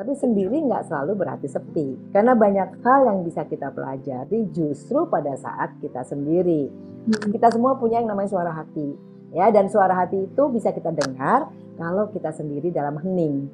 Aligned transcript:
Tapi 0.00 0.16
sendiri 0.16 0.64
nggak 0.64 0.88
selalu 0.88 1.12
berarti 1.12 1.44
sepi. 1.44 1.92
Karena 2.08 2.32
banyak 2.32 2.80
hal 2.80 3.04
yang 3.04 3.20
bisa 3.20 3.44
kita 3.44 3.68
pelajari 3.68 4.48
justru 4.48 5.04
pada 5.04 5.36
saat 5.36 5.76
kita 5.76 6.00
sendiri. 6.08 6.72
Kita 7.04 7.52
semua 7.52 7.76
punya 7.76 8.00
yang 8.00 8.08
namanya 8.08 8.32
suara 8.32 8.48
hati. 8.48 8.96
Ya, 9.36 9.52
dan 9.52 9.68
suara 9.68 9.92
hati 9.92 10.24
itu 10.24 10.42
bisa 10.48 10.72
kita 10.72 10.88
dengar 10.88 11.52
kalau 11.76 12.08
kita 12.08 12.32
sendiri 12.32 12.72
dalam 12.72 12.96
hening. 12.96 13.52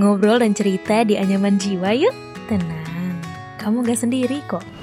Ngobrol 0.00 0.40
dan 0.40 0.56
cerita 0.56 1.04
di 1.04 1.20
anyaman 1.20 1.60
jiwa 1.60 1.92
yuk. 1.92 2.16
Tenang, 2.48 3.20
kamu 3.60 3.84
gak 3.84 4.00
sendiri 4.00 4.40
kok. 4.48 4.73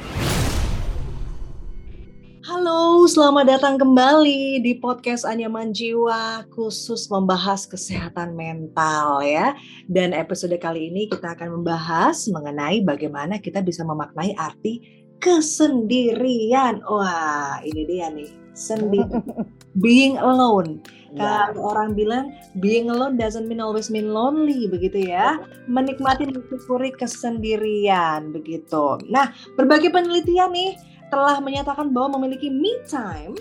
Halo, 3.01 3.09
selamat 3.09 3.45
datang 3.49 3.75
kembali 3.81 4.61
di 4.61 4.77
podcast 4.77 5.25
Anyaman 5.25 5.73
Jiwa 5.73 6.45
khusus 6.53 7.09
membahas 7.09 7.65
kesehatan 7.65 8.37
mental 8.37 9.25
ya. 9.25 9.57
Dan 9.89 10.13
episode 10.13 10.53
kali 10.61 10.93
ini 10.93 11.09
kita 11.09 11.33
akan 11.33 11.57
membahas 11.57 12.29
mengenai 12.29 12.85
bagaimana 12.85 13.41
kita 13.41 13.65
bisa 13.65 13.81
memaknai 13.81 14.37
arti 14.37 14.85
kesendirian. 15.17 16.85
Wah, 16.85 17.57
ini 17.65 17.89
dia 17.89 18.13
nih, 18.13 18.29
sendiri. 18.53 19.17
Being 19.81 20.21
alone. 20.21 20.85
Ya. 21.17 21.49
Kalau 21.49 21.73
orang 21.73 21.97
bilang 21.97 22.37
being 22.61 22.93
alone 22.93 23.17
doesn't 23.17 23.49
mean 23.49 23.59
always 23.59 23.89
mean 23.89 24.13
lonely 24.13 24.69
begitu 24.69 25.09
ya. 25.09 25.41
Menikmati 25.65 26.29
dan 26.29 26.37
mensyukuri 26.37 26.93
kesendirian 26.93 28.29
begitu. 28.29 29.01
Nah, 29.09 29.33
berbagai 29.57 29.89
penelitian 29.89 30.53
nih 30.53 30.90
telah 31.11 31.37
menyatakan 31.43 31.91
bahwa 31.91 32.17
memiliki 32.17 32.47
me 32.47 32.79
time 32.87 33.35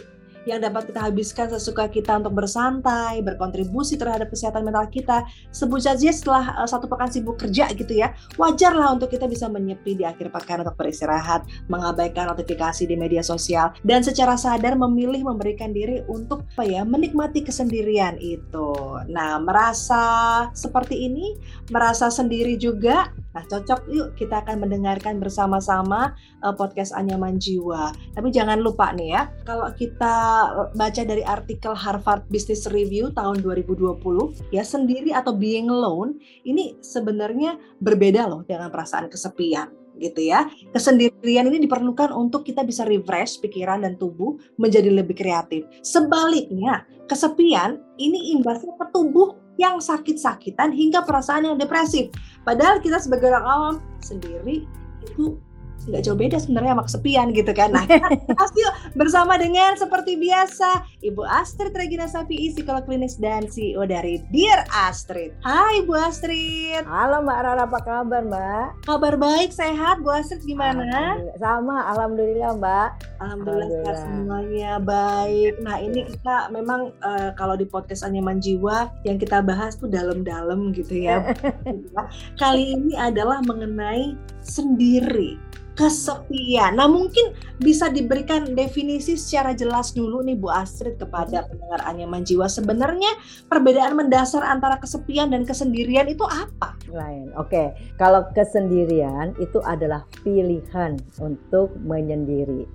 yang 0.49 0.65
dapat 0.65 0.89
kita 0.89 1.01
habiskan 1.05 1.53
sesuka 1.53 1.85
kita 1.93 2.17
untuk 2.17 2.33
bersantai, 2.33 3.21
berkontribusi 3.21 4.01
terhadap 4.01 4.33
kesehatan 4.33 4.65
mental 4.65 4.89
kita. 4.89 5.25
Sebut 5.53 5.85
saja 5.85 6.09
setelah 6.09 6.57
uh, 6.57 6.69
satu 6.69 6.89
pekan 6.89 7.13
sibuk 7.13 7.37
kerja 7.37 7.69
gitu 7.77 7.93
ya, 7.93 8.17
wajarlah 8.41 8.97
untuk 8.97 9.13
kita 9.13 9.29
bisa 9.29 9.53
menyepi 9.53 10.01
di 10.01 10.05
akhir 10.09 10.33
pekan 10.33 10.65
untuk 10.65 10.77
beristirahat, 10.81 11.45
mengabaikan 11.69 12.33
notifikasi 12.33 12.89
di 12.89 12.97
media 12.97 13.21
sosial, 13.21 13.77
dan 13.85 14.01
secara 14.01 14.37
sadar 14.37 14.77
memilih 14.81 15.29
memberikan 15.29 15.77
diri 15.77 16.01
untuk 16.09 16.49
apa 16.57 16.65
ya, 16.65 16.83
menikmati 16.89 17.45
kesendirian 17.45 18.17
itu. 18.21 18.73
Nah, 19.13 19.37
merasa 19.45 20.03
seperti 20.57 21.05
ini, 21.05 21.37
merasa 21.69 22.09
sendiri 22.09 22.57
juga, 22.57 23.13
Nah, 23.31 23.43
cocok 23.47 23.87
yuk 23.91 24.09
kita 24.19 24.43
akan 24.43 24.67
mendengarkan 24.67 25.23
bersama-sama 25.23 26.15
uh, 26.43 26.55
podcast 26.55 26.91
Anyaman 26.95 27.39
Jiwa. 27.39 27.95
Tapi 28.15 28.29
jangan 28.35 28.59
lupa 28.59 28.91
nih 28.91 29.15
ya, 29.15 29.23
kalau 29.47 29.71
kita 29.75 30.15
baca 30.75 31.03
dari 31.07 31.23
artikel 31.23 31.73
Harvard 31.75 32.27
Business 32.27 32.67
Review 32.67 33.15
tahun 33.15 33.43
2020, 33.43 34.51
ya 34.51 34.67
sendiri 34.67 35.15
atau 35.15 35.35
being 35.35 35.71
alone 35.71 36.19
ini 36.43 36.79
sebenarnya 36.83 37.55
berbeda 37.79 38.27
loh 38.27 38.43
dengan 38.43 38.69
perasaan 38.75 39.07
kesepian 39.07 39.71
gitu 40.01 40.25
ya. 40.25 40.49
Kesendirian 40.73 41.47
ini 41.47 41.61
diperlukan 41.63 42.11
untuk 42.17 42.43
kita 42.43 42.65
bisa 42.65 42.89
refresh 42.89 43.39
pikiran 43.39 43.85
dan 43.85 44.01
tubuh 44.01 44.41
menjadi 44.57 44.89
lebih 44.89 45.15
kreatif. 45.15 45.69
Sebaliknya, 45.85 46.89
kesepian 47.07 47.79
ini 48.01 48.35
imbasnya 48.35 48.75
ke 48.81 48.87
tubuh 48.91 49.37
yang 49.59 49.83
sakit-sakitan 49.83 50.71
hingga 50.71 51.03
perasaan 51.03 51.49
yang 51.49 51.57
depresif. 51.59 52.13
Padahal 52.47 52.79
kita 52.79 53.01
sebagai 53.03 53.33
orang 53.33 53.47
awam 53.47 53.75
sendiri 54.05 54.69
itu 55.03 55.41
nggak 55.89 56.03
jauh 56.05 56.19
beda 56.19 56.37
sebenarnya 56.37 56.77
sama 56.77 56.85
kesepian 56.85 57.27
gitu 57.33 57.53
kan. 57.57 57.73
Nah, 57.73 57.87
pasti 58.37 58.61
bersama 58.93 59.41
dengan 59.41 59.79
seperti 59.79 60.21
biasa 60.21 60.85
Ibu 61.01 61.23
Astrid 61.25 61.73
Regina 61.73 62.05
Sapi, 62.05 62.53
psikolog 62.53 62.85
klinis 62.85 63.17
dan 63.17 63.49
CEO 63.49 63.89
dari 63.89 64.21
Dear 64.29 64.69
Astrid. 64.69 65.33
Hai 65.41 65.81
Bu 65.89 65.97
Astrid. 65.97 66.85
Halo 66.85 67.25
Mbak 67.25 67.39
Rara, 67.41 67.65
apa 67.65 67.81
kabar 67.81 68.23
Mbak? 68.27 68.67
Kabar 68.85 69.15
baik, 69.17 69.55
sehat. 69.55 70.05
Bu 70.05 70.13
Astrid 70.13 70.45
gimana? 70.45 70.85
Alhamdulillah. 70.85 71.37
Sama, 71.41 71.77
Alhamdulillah 71.89 72.51
Mbak. 72.61 72.89
Alhamdulillah, 73.21 73.65
Alhamdulillah. 73.65 73.97
semuanya 73.97 74.73
baik. 74.81 75.55
Nah 75.65 75.77
ini 75.81 76.01
kita 76.09 76.37
memang 76.53 76.93
eh, 77.01 77.31
kalau 77.37 77.57
di 77.57 77.65
podcast 77.65 78.05
Anyaman 78.05 78.41
Jiwa 78.41 78.93
yang 79.09 79.17
kita 79.17 79.41
bahas 79.41 79.77
tuh 79.81 79.89
dalam-dalam 79.89 80.73
gitu 80.77 81.01
ya. 81.01 81.33
Kali 82.41 82.77
ini 82.77 82.97
adalah 82.97 83.41
mengenai 83.45 84.17
sendiri 84.43 85.39
kesepian. 85.81 86.77
Nah 86.77 86.85
mungkin 86.93 87.33
bisa 87.57 87.89
diberikan 87.89 88.53
definisi 88.53 89.17
secara 89.17 89.57
jelas 89.57 89.97
dulu 89.97 90.21
nih 90.21 90.37
Bu 90.37 90.53
Astrid 90.53 91.01
kepada 91.01 91.49
pendengar 91.49 91.81
Anyaman 91.89 92.21
Jiwa. 92.21 92.53
Sebenarnya 92.53 93.09
perbedaan 93.49 93.97
mendasar 93.97 94.45
antara 94.45 94.77
kesepian 94.77 95.33
dan 95.33 95.49
kesendirian 95.49 96.05
itu 96.05 96.21
apa? 96.29 96.77
Lain. 96.93 97.33
Oke, 97.41 97.73
kalau 97.97 98.29
kesendirian 98.37 99.33
itu 99.41 99.57
adalah 99.65 100.05
pilihan 100.21 101.01
untuk 101.17 101.73
menyendiri. 101.81 102.69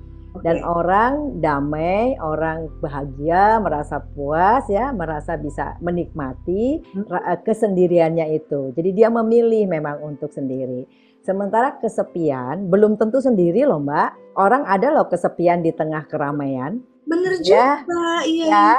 Dan 0.44 0.60
Oke. 0.60 0.68
orang 0.68 1.14
damai, 1.40 2.20
orang 2.20 2.68
bahagia, 2.84 3.56
merasa 3.64 4.04
puas 4.04 4.68
ya, 4.68 4.92
merasa 4.92 5.40
bisa 5.40 5.80
menikmati 5.80 6.84
Hmm. 6.92 7.08
eh, 7.08 7.40
kesendiriannya 7.40 8.36
itu. 8.36 8.76
Jadi 8.76 8.90
dia 8.92 9.08
memilih 9.08 9.64
memang 9.64 10.04
untuk 10.04 10.36
sendiri. 10.36 11.06
Sementara 11.26 11.74
kesepian 11.82 12.70
belum 12.70 13.02
tentu 13.02 13.18
sendiri 13.18 13.66
loh 13.66 13.82
Mbak. 13.82 14.38
Orang 14.38 14.62
ada 14.70 14.94
loh 14.94 15.10
kesepian 15.10 15.66
di 15.66 15.74
tengah 15.74 16.06
keramaian. 16.06 16.78
Bener 17.10 17.42
Ya. 17.42 17.82
juga, 17.82 18.06
iya. 18.30 18.46
Ya. 18.46 18.72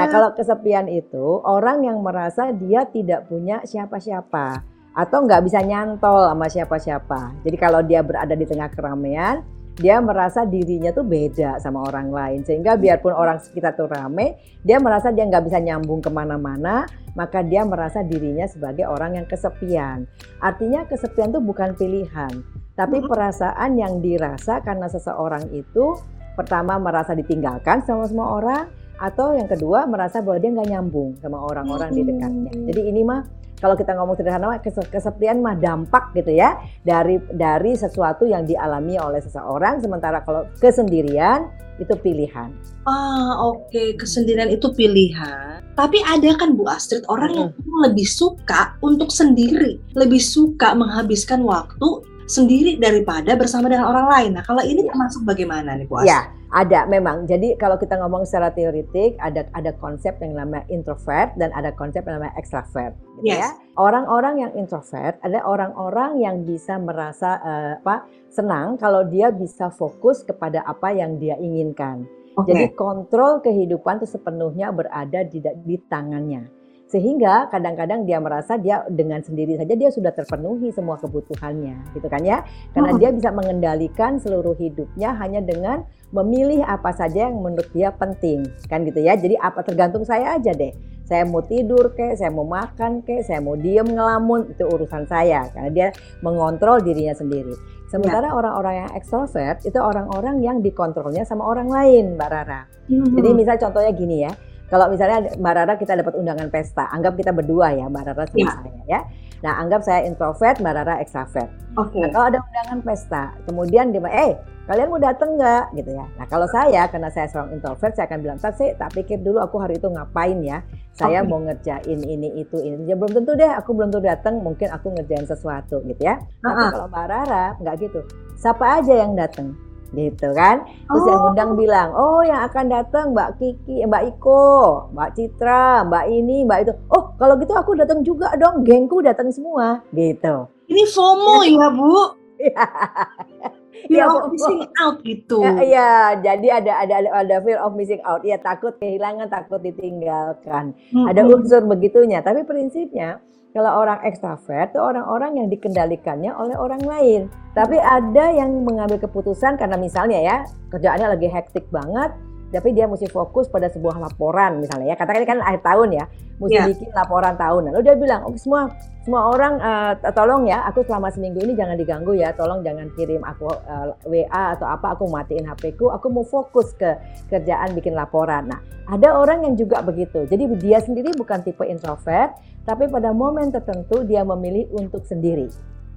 Nah, 0.00 0.06
kalau 0.08 0.32
kesepian 0.32 0.88
itu 0.88 1.44
orang 1.44 1.84
yang 1.84 2.00
merasa 2.00 2.56
dia 2.56 2.88
tidak 2.88 3.28
punya 3.28 3.60
siapa-siapa 3.68 4.64
atau 4.96 5.18
nggak 5.28 5.44
bisa 5.44 5.60
nyantol 5.60 6.24
sama 6.24 6.46
siapa-siapa. 6.48 7.44
Jadi 7.44 7.56
kalau 7.60 7.84
dia 7.84 8.00
berada 8.00 8.32
di 8.32 8.48
tengah 8.48 8.72
keramaian, 8.72 9.44
dia 9.80 9.96
merasa 10.00 10.44
dirinya 10.44 10.92
tuh 10.92 11.04
beda 11.04 11.60
sama 11.60 11.84
orang 11.84 12.12
lain. 12.12 12.40
Sehingga 12.44 12.76
biarpun 12.80 13.12
orang 13.12 13.40
sekitar 13.40 13.76
tuh 13.76 13.88
rame, 13.88 14.40
dia 14.64 14.80
merasa 14.80 15.12
dia 15.12 15.24
nggak 15.28 15.44
bisa 15.48 15.58
nyambung 15.60 16.00
ke 16.04 16.08
mana-mana, 16.12 16.84
maka 17.14 17.42
dia 17.42 17.66
merasa 17.66 18.04
dirinya 18.04 18.46
sebagai 18.46 18.86
orang 18.86 19.18
yang 19.18 19.26
kesepian. 19.26 20.06
Artinya 20.38 20.86
kesepian 20.86 21.34
tuh 21.34 21.42
bukan 21.42 21.74
pilihan, 21.74 22.42
tapi 22.74 23.02
perasaan 23.04 23.76
yang 23.76 23.98
dirasa 23.98 24.62
karena 24.62 24.86
seseorang 24.88 25.48
itu 25.52 25.96
pertama 26.38 26.78
merasa 26.80 27.12
ditinggalkan 27.12 27.84
sama 27.84 28.06
semua 28.08 28.40
orang, 28.40 28.64
atau 29.00 29.32
yang 29.32 29.48
kedua 29.48 29.88
merasa 29.88 30.20
bahwa 30.20 30.38
dia 30.38 30.50
nggak 30.52 30.70
nyambung 30.76 31.16
sama 31.24 31.40
orang-orang 31.40 31.90
di 31.96 32.02
dekatnya. 32.04 32.52
Jadi 32.68 32.82
ini 32.92 33.00
mah 33.00 33.24
kalau 33.60 33.76
kita 33.76 33.92
ngomong 33.94 34.16
sederhana 34.16 34.56
kesepian 34.64 35.44
mah 35.44 35.54
dampak 35.54 36.10
gitu 36.16 36.32
ya 36.32 36.56
dari 36.82 37.20
dari 37.30 37.76
sesuatu 37.76 38.24
yang 38.26 38.48
dialami 38.48 38.96
oleh 38.96 39.20
seseorang 39.20 39.78
sementara 39.78 40.24
kalau 40.24 40.48
kesendirian 40.58 41.46
itu 41.80 41.96
pilihan. 41.96 42.52
Ah, 42.84 43.40
oke, 43.40 43.96
kesendirian 43.96 44.52
itu 44.52 44.68
pilihan. 44.76 45.64
Tapi 45.72 46.04
ada 46.04 46.36
kan 46.36 46.52
Bu 46.52 46.68
Astrid 46.68 47.08
orang 47.08 47.32
yang 47.32 47.50
lebih 47.88 48.04
suka 48.04 48.76
untuk 48.84 49.08
sendiri, 49.08 49.80
lebih 49.96 50.20
suka 50.20 50.76
menghabiskan 50.76 51.40
waktu 51.40 52.04
sendiri 52.30 52.78
daripada 52.78 53.34
bersama 53.34 53.66
dengan 53.66 53.90
orang 53.90 54.06
lain. 54.06 54.30
Nah, 54.38 54.44
kalau 54.46 54.62
ini 54.62 54.86
Iya. 54.86 54.94
termasuk 54.94 55.26
bagaimana 55.26 55.74
nih 55.74 55.90
Bu? 55.90 56.06
Ya, 56.06 56.30
ada 56.54 56.86
memang. 56.86 57.26
Jadi 57.26 57.58
kalau 57.58 57.74
kita 57.74 57.98
ngomong 57.98 58.22
secara 58.22 58.54
teoritik 58.54 59.18
ada 59.18 59.50
ada 59.50 59.74
konsep 59.74 60.14
yang 60.22 60.38
namanya 60.38 60.62
introvert 60.70 61.34
dan 61.34 61.50
ada 61.50 61.74
konsep 61.74 62.06
yang 62.06 62.22
namanya 62.22 62.38
extrovert 62.38 62.94
gitu 63.18 63.34
Yes. 63.34 63.42
ya. 63.42 63.50
Orang-orang 63.74 64.46
yang 64.46 64.52
introvert 64.54 65.18
ada 65.26 65.42
orang-orang 65.42 66.22
yang 66.22 66.46
bisa 66.46 66.78
merasa 66.78 67.42
eh, 67.42 67.72
apa? 67.82 68.06
senang 68.30 68.78
kalau 68.78 69.02
dia 69.10 69.34
bisa 69.34 69.74
fokus 69.74 70.22
kepada 70.22 70.62
apa 70.62 70.94
yang 70.94 71.18
dia 71.18 71.34
inginkan. 71.34 72.06
Oke. 72.38 72.54
Jadi 72.54 72.78
kontrol 72.78 73.42
kehidupan 73.42 73.98
itu 73.98 74.06
sepenuhnya 74.06 74.70
berada 74.70 75.26
di, 75.26 75.42
di 75.42 75.76
tangannya. 75.90 76.59
Sehingga 76.90 77.46
kadang-kadang 77.54 78.02
dia 78.02 78.18
merasa 78.18 78.58
dia 78.58 78.82
dengan 78.90 79.22
sendiri 79.22 79.54
saja 79.54 79.78
dia 79.78 79.94
sudah 79.94 80.10
terpenuhi 80.10 80.74
semua 80.74 80.98
kebutuhannya, 80.98 81.94
gitu 81.94 82.10
kan 82.10 82.18
ya? 82.26 82.42
Karena 82.74 82.90
Hmm. 82.90 82.98
dia 82.98 83.10
bisa 83.14 83.30
mengendalikan 83.30 84.18
seluruh 84.18 84.58
hidupnya 84.58 85.14
hanya 85.22 85.38
dengan 85.38 85.86
memilih 86.10 86.66
apa 86.66 86.90
saja 86.90 87.30
yang 87.30 87.38
menurut 87.38 87.70
dia 87.70 87.94
penting, 87.94 88.42
kan 88.66 88.82
gitu 88.82 88.98
ya. 88.98 89.14
Jadi 89.14 89.38
apa 89.38 89.62
tergantung 89.62 90.02
saya 90.02 90.34
aja 90.34 90.50
deh. 90.50 90.74
Saya 91.06 91.26
mau 91.26 91.42
tidur 91.42 91.94
kek, 91.94 92.18
saya 92.18 92.30
mau 92.30 92.46
makan 92.46 93.02
kek, 93.02 93.26
saya 93.26 93.42
mau 93.42 93.54
diem 93.58 93.86
ngelamun 93.86 94.54
itu 94.54 94.62
urusan 94.62 95.10
saya 95.10 95.46
karena 95.50 95.70
dia 95.70 95.88
mengontrol 96.22 96.82
dirinya 96.82 97.14
sendiri. 97.14 97.54
Sementara 97.90 98.30
orang-orang 98.30 98.86
yang 98.86 98.90
ekstrovert 98.94 99.66
itu 99.66 99.74
orang-orang 99.74 100.38
yang 100.38 100.62
dikontrolnya 100.62 101.26
sama 101.26 101.42
orang 101.50 101.66
lain, 101.66 102.14
Mbak 102.14 102.30
Rara. 102.30 102.62
Mhm. 102.86 103.18
Jadi 103.18 103.28
misal 103.34 103.58
contohnya 103.58 103.90
gini 103.90 104.22
ya, 104.22 104.30
kalau 104.70 104.86
misalnya 104.86 105.34
Mbak 105.34 105.52
Rara 105.52 105.74
kita 105.74 105.98
dapat 105.98 106.14
undangan 106.14 106.48
pesta, 106.48 106.86
anggap 106.94 107.18
kita 107.18 107.34
berdua 107.34 107.74
ya 107.74 107.90
Mbak 107.90 108.02
Rara 108.06 108.24
sama 108.30 108.38
Ya. 108.38 108.50
saya 108.54 108.82
ya. 108.86 109.00
Nah, 109.40 109.56
anggap 109.56 109.80
saya 109.82 110.04
introvert, 110.04 110.60
Mbak 110.60 110.74
Rara 110.78 110.94
ekstrovert. 111.00 111.48
Oke. 111.74 111.96
Nah, 111.98 112.12
kalau 112.12 112.26
ada 112.28 112.38
undangan 112.38 112.78
pesta, 112.84 113.22
kemudian 113.48 113.88
dia, 113.90 114.04
eh 114.06 114.36
kalian 114.68 114.86
mau 114.86 115.02
datang 115.02 115.34
nggak 115.34 115.74
gitu 115.74 115.90
ya. 115.98 116.06
Nah 116.14 116.30
kalau 116.30 116.46
saya 116.46 116.86
karena 116.86 117.10
saya 117.10 117.26
seorang 117.26 117.58
introvert, 117.58 117.90
saya 117.90 118.06
akan 118.06 118.20
bilang, 118.22 118.38
saya 118.38 118.54
tak 118.78 118.94
pikir 118.94 119.18
dulu 119.18 119.42
aku 119.42 119.58
hari 119.58 119.82
itu 119.82 119.90
ngapain 119.90 120.38
ya. 120.46 120.62
Saya 120.94 121.26
Oke. 121.26 121.28
mau 121.32 121.42
ngerjain 121.42 121.98
ini 121.98 122.38
itu 122.38 122.54
ini. 122.62 122.86
Ya 122.86 122.94
belum 122.94 123.10
tentu 123.10 123.34
deh, 123.34 123.50
aku 123.50 123.74
belum 123.74 123.90
tentu 123.90 124.06
datang. 124.06 124.38
Mungkin 124.38 124.70
aku 124.70 124.94
ngerjain 124.94 125.26
sesuatu 125.26 125.82
gitu 125.82 125.98
ya. 125.98 126.22
Tapi 126.38 126.54
Ha-ha. 126.54 126.70
kalau 126.70 126.86
Mbak 126.86 127.06
Rara 127.10 127.44
nggak 127.58 127.74
gitu. 127.82 128.00
Siapa 128.38 128.78
aja 128.78 128.94
yang 128.94 129.18
datang 129.18 129.58
gitu 129.90 130.30
kan. 130.32 130.62
Terus 130.64 131.04
yang 131.04 131.20
Oh. 131.20 131.28
undang 131.28 131.50
bilang, 131.54 131.88
oh 131.92 132.20
yang 132.20 132.42
akan 132.42 132.66
datang 132.66 133.10
Mbak 133.10 133.30
Kiki, 133.36 133.80
eh, 133.80 133.86
Mbak 133.86 134.02
Iko, 134.10 134.46
Mbak 134.90 135.10
Citra, 135.12 135.82
Mbak 135.84 136.04
ini, 136.08 136.36
Mbak 136.42 136.58
itu. 136.60 136.72
Oh 136.88 137.14
kalau 137.14 137.34
gitu 137.36 137.52
aku 137.52 137.74
datang 137.74 138.00
juga 138.00 138.30
dong, 138.34 138.62
gengku 138.62 139.00
datang 139.00 139.28
semua 139.28 139.82
gitu. 139.90 140.46
Ini 140.66 140.82
FOMO 140.86 141.34
ya 141.42 141.68
Bu. 141.68 141.94
Iya, 142.40 142.64
Fear 143.88 144.04
of 144.04 144.12
FOMO. 144.14 144.30
missing 144.30 144.60
out 144.76 144.96
gitu. 145.00 145.38
Ya, 145.40 145.52
Iya, 145.58 145.88
jadi 146.22 146.48
ada 146.54 146.72
ada 146.78 146.94
ada 147.10 147.36
fear 147.40 147.58
of 147.58 147.72
missing 147.72 148.00
out. 148.02 148.20
Iya, 148.20 148.36
takut 148.36 148.76
kehilangan, 148.76 149.26
takut 149.26 149.58
ditinggalkan. 149.58 150.72
Ada 151.02 151.20
Mm-mm. 151.20 151.34
unsur 151.34 151.64
begitunya. 151.64 152.20
Tapi 152.20 152.42
prinsipnya 152.42 153.20
kalau 153.50 153.82
orang 153.82 153.98
ekstrovert 154.06 154.70
itu 154.70 154.78
orang-orang 154.78 155.42
yang 155.42 155.48
dikendalikannya 155.50 156.30
oleh 156.30 156.54
orang 156.54 156.82
lain. 156.86 157.20
Tapi 157.50 157.82
ada 157.82 158.30
yang 158.30 158.62
mengambil 158.62 159.02
keputusan 159.02 159.58
karena 159.58 159.74
misalnya 159.74 160.18
ya 160.22 160.36
kerjaannya 160.70 161.18
lagi 161.18 161.26
hektik 161.26 161.66
banget, 161.74 162.14
tapi 162.50 162.74
dia 162.74 162.90
mesti 162.90 163.06
fokus 163.06 163.46
pada 163.46 163.70
sebuah 163.70 163.96
laporan 164.02 164.58
misalnya 164.58 164.92
ya. 164.92 164.96
Katakan 164.98 165.22
ini 165.22 165.28
kan 165.30 165.40
akhir 165.40 165.62
tahun 165.62 165.88
ya, 165.94 166.04
mesti 166.42 166.58
Iya. 166.58 166.66
bikin 166.74 166.90
laporan 166.90 167.34
tahunan. 167.38 167.70
Lalu 167.74 167.84
dia 167.86 167.96
bilang, 167.96 168.20
oke 168.26 168.38
semua 168.38 168.70
semua 169.00 169.32
orang 169.32 169.54
eh, 169.62 169.92
tolong 170.12 170.44
ya, 170.44 170.60
aku 170.68 170.84
selama 170.84 171.08
seminggu 171.08 171.40
ini 171.40 171.56
jangan 171.56 171.78
diganggu 171.78 172.12
ya, 172.18 172.36
tolong 172.36 172.60
jangan 172.60 172.90
kirim 172.98 173.22
aku 173.24 173.48
eh, 173.48 173.86
WA 174.04 174.42
atau 174.58 174.66
apa, 174.68 174.98
aku 174.98 175.08
matiin 175.08 175.46
HP 175.48 175.78
ku, 175.80 175.88
aku 175.88 176.10
mau 176.12 176.26
fokus 176.26 176.74
ke 176.76 176.98
kerjaan 177.32 177.72
bikin 177.72 177.96
laporan. 177.96 178.50
Nah, 178.50 178.60
ada 178.90 179.16
orang 179.16 179.46
yang 179.46 179.54
juga 179.56 179.80
begitu. 179.80 180.26
Jadi 180.26 180.50
dia 180.60 180.82
sendiri 180.82 181.14
bukan 181.16 181.40
tipe 181.46 181.64
introvert, 181.64 182.34
tapi 182.66 182.90
pada 182.90 183.14
momen 183.14 183.48
tertentu 183.54 184.04
dia 184.04 184.26
memilih 184.26 184.68
untuk 184.76 185.06
sendiri. 185.06 185.48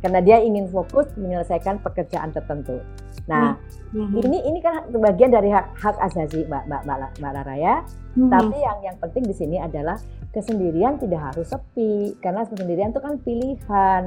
Karena 0.03 0.19
dia 0.19 0.43
ingin 0.43 0.67
fokus 0.67 1.07
menyelesaikan 1.15 1.79
pekerjaan 1.79 2.35
tertentu. 2.35 2.83
Nah, 3.23 3.55
Mhm. 3.95 4.19
ini 4.19 4.37
ini 4.43 4.59
kan 4.59 4.83
bagian 4.91 5.31
dari 5.31 5.47
hak 5.47 5.79
hak 5.79 5.95
asasi 6.03 6.43
Mbak 6.43 6.67
Mbak 6.67 6.81
Mbak, 6.83 7.11
Mbak 7.23 7.31
Lara 7.31 7.55
ya. 7.55 7.75
Mhm. 8.19 8.27
Tapi 8.27 8.57
yang 8.59 8.77
yang 8.83 8.97
penting 8.99 9.23
di 9.23 9.31
sini 9.31 9.63
adalah 9.63 9.95
kesendirian 10.35 10.99
tidak 10.99 11.31
harus 11.31 11.47
sepi 11.47 12.19
karena 12.19 12.43
kesendirian 12.43 12.91
itu 12.91 12.99
kan 12.99 13.15
pilihan. 13.23 14.03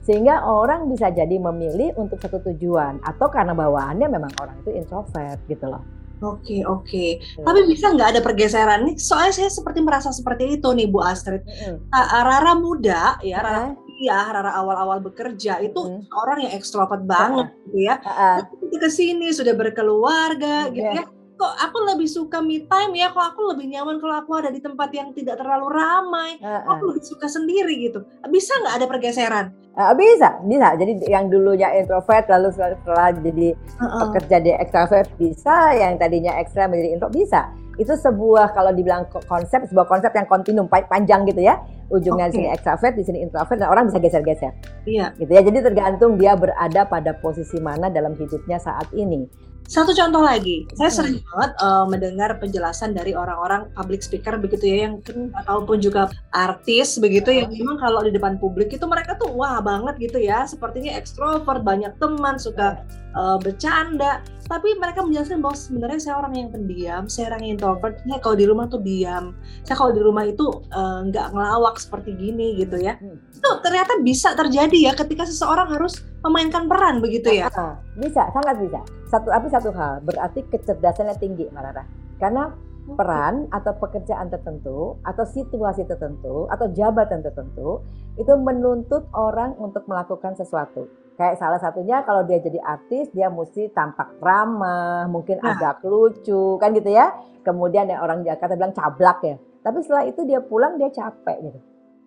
Sehingga 0.00 0.46
orang 0.46 0.86
bisa 0.86 1.10
jadi 1.10 1.34
memilih 1.36 1.92
untuk 1.98 2.22
satu 2.22 2.40
tujuan 2.46 3.02
atau 3.02 3.26
karena 3.28 3.52
bawaannya 3.52 4.06
memang 4.06 4.32
orang 4.38 4.56
itu 4.62 4.70
introvert 4.72 5.42
gitu 5.44 5.66
loh. 5.66 5.82
Oke 6.20 6.60
oke. 6.68 7.06
Tapi 7.40 7.60
bisa 7.64 7.96
nggak 7.96 8.16
ada 8.16 8.20
pergeseran 8.20 8.84
nih? 8.84 8.96
Soalnya 9.00 9.32
saya 9.32 9.48
seperti 9.48 9.80
merasa 9.80 10.12
seperti 10.12 10.60
itu 10.60 10.68
nih 10.68 10.84
Bu 10.88 11.00
Astrid. 11.00 11.40
Ah, 11.88 12.28
Rara 12.28 12.52
muda 12.60 13.16
ya, 13.24 13.40
Rara 13.40 13.72
Ah, 13.72 13.76
kuliah, 14.00 14.32
Rara 14.32 14.56
awal-awal 14.56 15.04
bekerja 15.04 15.60
itu 15.60 15.76
Mm. 15.76 16.08
orang 16.08 16.38
yang 16.48 16.52
ekstrovert 16.56 17.04
banget 17.04 17.52
gitu 17.68 17.78
ya. 17.84 18.00
ah, 18.00 18.08
ah. 18.08 18.36
Tapi 18.40 18.76
ke 18.80 18.88
sini 18.88 19.28
sudah 19.28 19.52
berkeluarga 19.52 20.72
gitu 20.72 20.88
Iya. 20.88 21.04
ya. 21.04 21.19
Kok 21.40 21.56
aku 21.56 21.78
lebih 21.88 22.04
suka 22.04 22.44
me 22.44 22.68
time 22.68 23.00
ya? 23.00 23.08
Kok 23.16 23.24
aku 23.32 23.40
lebih 23.56 23.72
nyaman 23.72 23.96
kalau 23.96 24.20
aku 24.20 24.36
ada 24.36 24.52
di 24.52 24.60
tempat 24.60 24.92
yang 24.92 25.16
tidak 25.16 25.40
terlalu 25.40 25.72
ramai? 25.72 26.36
Kok 26.36 26.44
ah. 26.44 26.76
aku 26.76 26.92
lebih 26.92 27.00
suka 27.00 27.32
sendiri 27.32 27.80
gitu. 27.80 28.04
Bisa 28.28 28.52
nggak 28.60 28.76
ada 28.76 28.84
pergeseran? 28.84 29.46
Ah, 29.72 29.96
bisa, 29.96 30.36
bisa. 30.44 30.76
Jadi 30.76 31.08
yang 31.08 31.32
dulunya 31.32 31.72
introvert 31.80 32.28
lalu 32.28 32.52
setelah, 32.52 33.16
jadi 33.16 33.56
Heeh. 33.56 34.00
pekerja 34.04 34.36
di 34.36 34.50
extrovert 34.52 35.08
bisa, 35.16 35.72
yang 35.80 35.96
tadinya 35.96 36.36
ekstra 36.36 36.68
menjadi 36.68 37.00
intro 37.00 37.08
bisa. 37.08 37.48
Itu 37.80 37.96
sebuah 37.96 38.52
kalau 38.52 38.76
dibilang 38.76 39.08
ko- 39.08 39.24
konsep, 39.24 39.64
sebuah 39.64 39.88
konsep 39.88 40.12
yang 40.12 40.28
kontinum 40.28 40.68
pa- 40.68 40.84
panjang 40.84 41.24
gitu 41.24 41.40
ya. 41.40 41.56
Ujungnya 41.88 42.28
di 42.28 42.36
Oke. 42.36 42.38
sini 42.44 42.48
extrovert, 42.52 42.94
di 43.00 43.04
sini 43.08 43.18
introvert, 43.24 43.56
dan 43.56 43.72
orang 43.72 43.88
bisa 43.88 43.96
geser-geser. 43.96 44.52
Iya. 44.84 45.16
Gitu 45.16 45.32
ya. 45.32 45.40
Jadi 45.40 45.58
tergantung 45.64 46.20
dia 46.20 46.36
berada 46.36 46.84
pada 46.84 47.16
posisi 47.16 47.56
mana 47.64 47.88
dalam 47.88 48.12
hidupnya 48.12 48.60
saat 48.60 48.92
ini. 48.92 49.24
Satu 49.70 49.94
contoh 49.94 50.18
lagi, 50.18 50.66
saya 50.74 50.90
Hmm. 50.90 50.98
sering 50.98 51.16
banget 51.22 51.50
eh, 51.62 51.84
mendengar 51.86 52.30
penjelasan 52.42 52.90
dari 52.90 53.14
orang-orang 53.14 53.70
public 53.70 54.02
speaker 54.02 54.34
begitu 54.34 54.66
ya, 54.66 54.90
yang 54.90 54.98
ataupun 55.46 55.78
juga 55.78 56.10
artis 56.34 56.98
begitu 56.98 57.30
yang 57.30 57.54
memang 57.54 57.78
kalau 57.78 58.02
di 58.02 58.10
depan 58.10 58.34
publik 58.42 58.74
itu 58.74 58.82
mereka 58.90 59.14
tuh 59.14 59.30
wah 59.30 59.62
banget 59.62 60.10
gitu 60.10 60.18
ya, 60.18 60.42
sepertinya 60.42 60.98
ekstrovert, 60.98 61.62
banyak 61.62 61.94
teman, 62.02 62.34
suka 62.34 62.82
eh, 63.14 63.38
bercanda. 63.38 64.26
Tapi 64.50 64.74
mereka 64.82 65.06
menjelaskan 65.06 65.38
bahwa 65.38 65.54
sebenarnya 65.54 66.00
saya 66.02 66.18
orang 66.18 66.34
yang 66.34 66.50
pendiam, 66.50 67.06
saya 67.06 67.30
orang 67.30 67.46
yang 67.46 67.52
introvert. 67.54 68.02
Saya 68.02 68.18
kalau 68.18 68.34
di 68.34 68.46
rumah 68.50 68.66
tuh 68.66 68.82
diam. 68.82 69.38
Saya 69.62 69.76
kalau 69.78 69.94
di 69.94 70.02
rumah 70.02 70.26
itu 70.26 70.46
eh, 70.74 70.98
nggak 71.06 71.26
ngelawak 71.30 71.78
seperti 71.78 72.18
gini 72.18 72.58
gitu 72.58 72.74
ya. 72.82 72.98
Hmm. 72.98 73.14
Itu 73.30 73.50
ternyata 73.62 74.02
bisa 74.02 74.34
terjadi 74.34 74.90
ya 74.90 74.92
ketika 74.98 75.22
seseorang 75.22 75.70
harus 75.70 76.02
memainkan 76.26 76.66
peran 76.66 76.98
begitu 76.98 77.30
ya. 77.30 77.46
Ah, 77.54 77.78
bisa, 77.94 78.26
sangat 78.34 78.58
bisa. 78.58 78.82
Satu 79.06 79.30
tapi 79.30 79.46
satu 79.54 79.70
hal, 79.70 80.02
berarti 80.02 80.42
kecerdasannya 80.50 81.14
tinggi, 81.22 81.46
Mbak 81.54 81.62
Rara. 81.62 81.84
Karena 82.18 82.50
peran 82.94 83.46
atau 83.50 83.72
pekerjaan 83.78 84.30
tertentu 84.30 84.98
atau 85.02 85.24
situasi 85.26 85.86
tertentu 85.86 86.46
atau 86.50 86.66
jabatan 86.70 87.22
tertentu 87.22 87.84
itu 88.18 88.32
menuntut 88.36 89.06
orang 89.14 89.54
untuk 89.58 89.86
melakukan 89.86 90.34
sesuatu. 90.34 90.90
Kayak 91.20 91.36
salah 91.36 91.60
satunya 91.60 92.00
kalau 92.04 92.24
dia 92.24 92.40
jadi 92.40 92.56
artis 92.64 93.12
dia 93.12 93.28
mesti 93.28 93.68
tampak 93.76 94.16
ramah, 94.24 95.04
mungkin 95.06 95.36
Nah. 95.40 95.52
agak 95.56 95.84
lucu 95.84 96.56
kan 96.56 96.72
gitu 96.72 96.90
ya. 96.90 97.12
Kemudian 97.44 97.88
yang 97.92 98.00
orang 98.00 98.24
Jakarta 98.24 98.56
bilang 98.56 98.72
cablak 98.72 99.20
ya. 99.24 99.36
Tapi 99.60 99.78
setelah 99.84 100.08
itu 100.08 100.24
dia 100.24 100.40
pulang 100.40 100.80
dia 100.80 100.88
capek 100.88 101.38
gitu. 101.44 101.60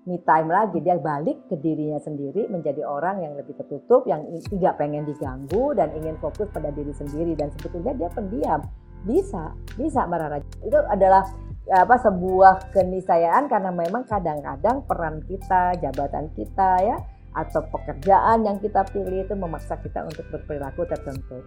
Me 0.03 0.19
time 0.19 0.51
lagi 0.51 0.83
dia 0.83 0.99
balik 0.99 1.47
ke 1.47 1.55
dirinya 1.55 1.95
sendiri 1.95 2.51
menjadi 2.51 2.83
orang 2.83 3.23
yang 3.23 3.39
lebih 3.39 3.55
tertutup 3.55 4.03
yang 4.03 4.27
tidak 4.51 4.75
pengen 4.75 5.07
diganggu 5.07 5.71
dan 5.71 5.95
ingin 5.95 6.19
fokus 6.19 6.51
pada 6.51 6.75
diri 6.75 6.91
sendiri 6.91 7.39
dan 7.39 7.47
sebetulnya 7.55 7.95
dia 7.95 8.09
pendiam 8.11 8.59
bisa 9.03 9.55
bisa 9.75 10.07
Mbak 10.07 10.43
itu 10.63 10.79
adalah 10.87 11.27
apa 11.71 11.95
sebuah 11.95 12.75
keniscayaan 12.75 13.47
karena 13.47 13.71
memang 13.71 14.03
kadang-kadang 14.03 14.83
peran 14.83 15.23
kita 15.23 15.79
jabatan 15.79 16.27
kita 16.35 16.71
ya 16.83 16.97
atau 17.33 17.63
pekerjaan 17.71 18.45
yang 18.45 18.59
kita 18.59 18.83
pilih 18.91 19.25
itu 19.25 19.33
memaksa 19.33 19.79
kita 19.79 20.03
untuk 20.05 20.27
berperilaku 20.29 20.83
tertentu 20.85 21.39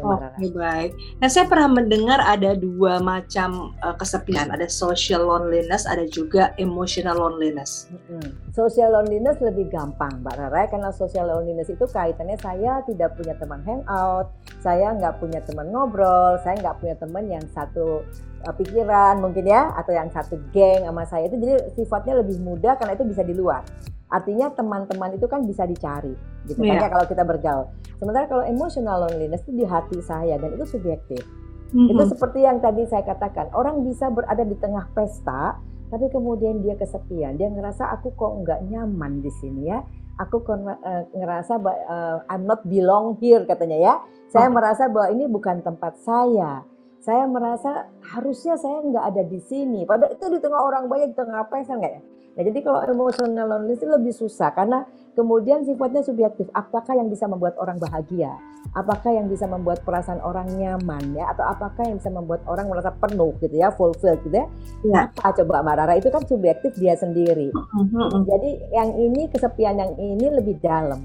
Oke 0.00 0.46
baik. 0.54 0.94
Nah 1.18 1.28
saya 1.28 1.50
pernah 1.50 1.82
mendengar 1.82 2.22
ada 2.22 2.54
dua 2.54 3.02
macam 3.02 3.74
uh, 3.82 3.94
kesepian, 3.98 4.48
ada 4.54 4.70
social 4.70 5.26
loneliness, 5.26 5.84
ada 5.84 6.06
juga 6.06 6.54
emotional 6.56 7.18
loneliness. 7.18 7.90
Mm-mm. 7.90 8.32
Social 8.54 8.94
loneliness 8.94 9.42
lebih 9.42 9.68
gampang, 9.68 10.22
Mbak 10.22 10.34
Rara, 10.38 10.62
karena 10.70 10.90
social 10.94 11.26
loneliness 11.28 11.68
itu 11.68 11.84
kaitannya 11.90 12.38
saya 12.38 12.80
tidak 12.86 13.18
punya 13.18 13.34
teman 13.36 13.60
hangout, 13.66 14.30
saya 14.62 14.94
nggak 14.94 15.18
punya 15.18 15.40
teman 15.42 15.68
ngobrol, 15.74 16.38
saya 16.40 16.54
nggak 16.60 16.78
punya 16.78 16.96
teman 16.96 17.24
yang 17.26 17.44
satu 17.50 18.06
uh, 18.46 18.54
pikiran 18.54 19.18
mungkin 19.18 19.44
ya, 19.48 19.74
atau 19.74 19.92
yang 19.92 20.08
satu 20.08 20.38
geng 20.54 20.86
sama 20.86 21.04
saya 21.04 21.26
itu 21.26 21.36
jadi 21.36 21.56
sifatnya 21.74 22.22
lebih 22.22 22.38
mudah 22.40 22.78
karena 22.78 22.94
itu 22.94 23.04
bisa 23.04 23.22
di 23.26 23.34
luar. 23.34 23.66
Artinya 24.10 24.50
teman-teman 24.50 25.14
itu 25.14 25.30
kan 25.30 25.46
bisa 25.46 25.62
dicari, 25.64 26.12
gitu 26.50 26.58
kan 26.58 26.74
Iya. 26.76 26.82
ya 26.82 26.88
kalau 26.90 27.06
kita 27.06 27.22
bergaul. 27.22 27.66
Sementara 28.02 28.26
kalau 28.26 28.42
emotional 28.42 29.06
loneliness 29.06 29.46
itu 29.46 29.54
di 29.54 29.66
hati 29.66 30.02
saya 30.02 30.34
dan 30.34 30.50
itu 30.58 30.66
subjektif. 30.66 31.22
Mhm. 31.70 31.94
Itu 31.94 32.02
seperti 32.18 32.42
yang 32.42 32.58
tadi 32.58 32.82
saya 32.90 33.06
katakan, 33.06 33.54
orang 33.54 33.86
bisa 33.86 34.10
berada 34.10 34.42
di 34.42 34.58
tengah 34.58 34.90
pesta, 34.90 35.62
tapi 35.90 36.10
kemudian 36.10 36.62
dia 36.62 36.74
kesepian. 36.74 37.38
Dia 37.38 37.50
ngerasa 37.50 37.86
aku 37.94 38.14
kok 38.18 38.32
nggak 38.42 38.66
nyaman 38.66 39.22
di 39.22 39.30
sini 39.38 39.70
ya. 39.70 39.78
Aku 40.18 40.42
kok 40.42 40.58
eh, 40.62 41.02
ngerasa 41.14 41.58
eh, 41.62 42.18
I'm 42.30 42.44
not 42.50 42.66
belong 42.66 43.18
here 43.22 43.46
katanya 43.46 43.78
ya. 43.78 43.94
Saya 44.30 44.50
Oke. 44.50 44.58
merasa 44.58 44.90
bahwa 44.90 45.08
ini 45.14 45.30
bukan 45.30 45.62
tempat 45.62 45.98
saya. 46.02 46.62
Saya 47.00 47.24
merasa 47.24 47.88
harusnya 48.12 48.60
saya 48.60 48.84
nggak 48.84 49.04
ada 49.06 49.22
di 49.24 49.40
sini. 49.40 49.88
Padahal 49.88 50.14
itu 50.14 50.26
di 50.28 50.38
tengah 50.42 50.60
orang 50.60 50.84
banyak, 50.86 51.14
di 51.14 51.16
tengah 51.16 51.46
pesta 51.48 51.74
nggak 51.78 51.92
ya? 51.94 52.02
Nah, 52.38 52.42
jadi 52.46 52.58
kalau 52.62 52.80
emotional 52.86 53.46
loneliness 53.50 53.82
itu 53.82 53.90
lebih 53.90 54.14
susah 54.14 54.54
karena 54.54 54.86
kemudian 55.18 55.66
sifatnya 55.66 56.06
subjektif. 56.06 56.46
Apakah 56.54 56.94
yang 56.94 57.10
bisa 57.10 57.26
membuat 57.26 57.58
orang 57.58 57.76
bahagia? 57.82 58.38
Apakah 58.70 59.10
yang 59.10 59.26
bisa 59.26 59.50
membuat 59.50 59.82
perasaan 59.82 60.22
orang 60.22 60.46
nyaman 60.54 61.18
ya? 61.18 61.34
Atau 61.34 61.42
apakah 61.42 61.82
yang 61.82 61.98
bisa 61.98 62.12
membuat 62.12 62.46
orang 62.46 62.70
merasa 62.70 62.94
penuh 62.94 63.34
gitu 63.42 63.56
ya, 63.58 63.74
fulfilled 63.74 64.22
gitu 64.22 64.36
ya? 64.36 64.46
Iya. 64.86 65.00
Apa 65.10 65.34
coba 65.42 65.66
Mbak 65.66 65.74
Rara? 65.74 65.94
Itu 65.98 66.08
kan 66.14 66.22
subjektif 66.22 66.78
dia 66.78 66.94
sendiri. 66.94 67.50
Mhm. 67.50 68.22
Jadi 68.30 68.50
yang 68.70 68.90
ini 68.94 69.26
kesepian 69.26 69.74
yang 69.74 69.92
ini 69.98 70.26
lebih 70.30 70.62
dalam. 70.62 71.02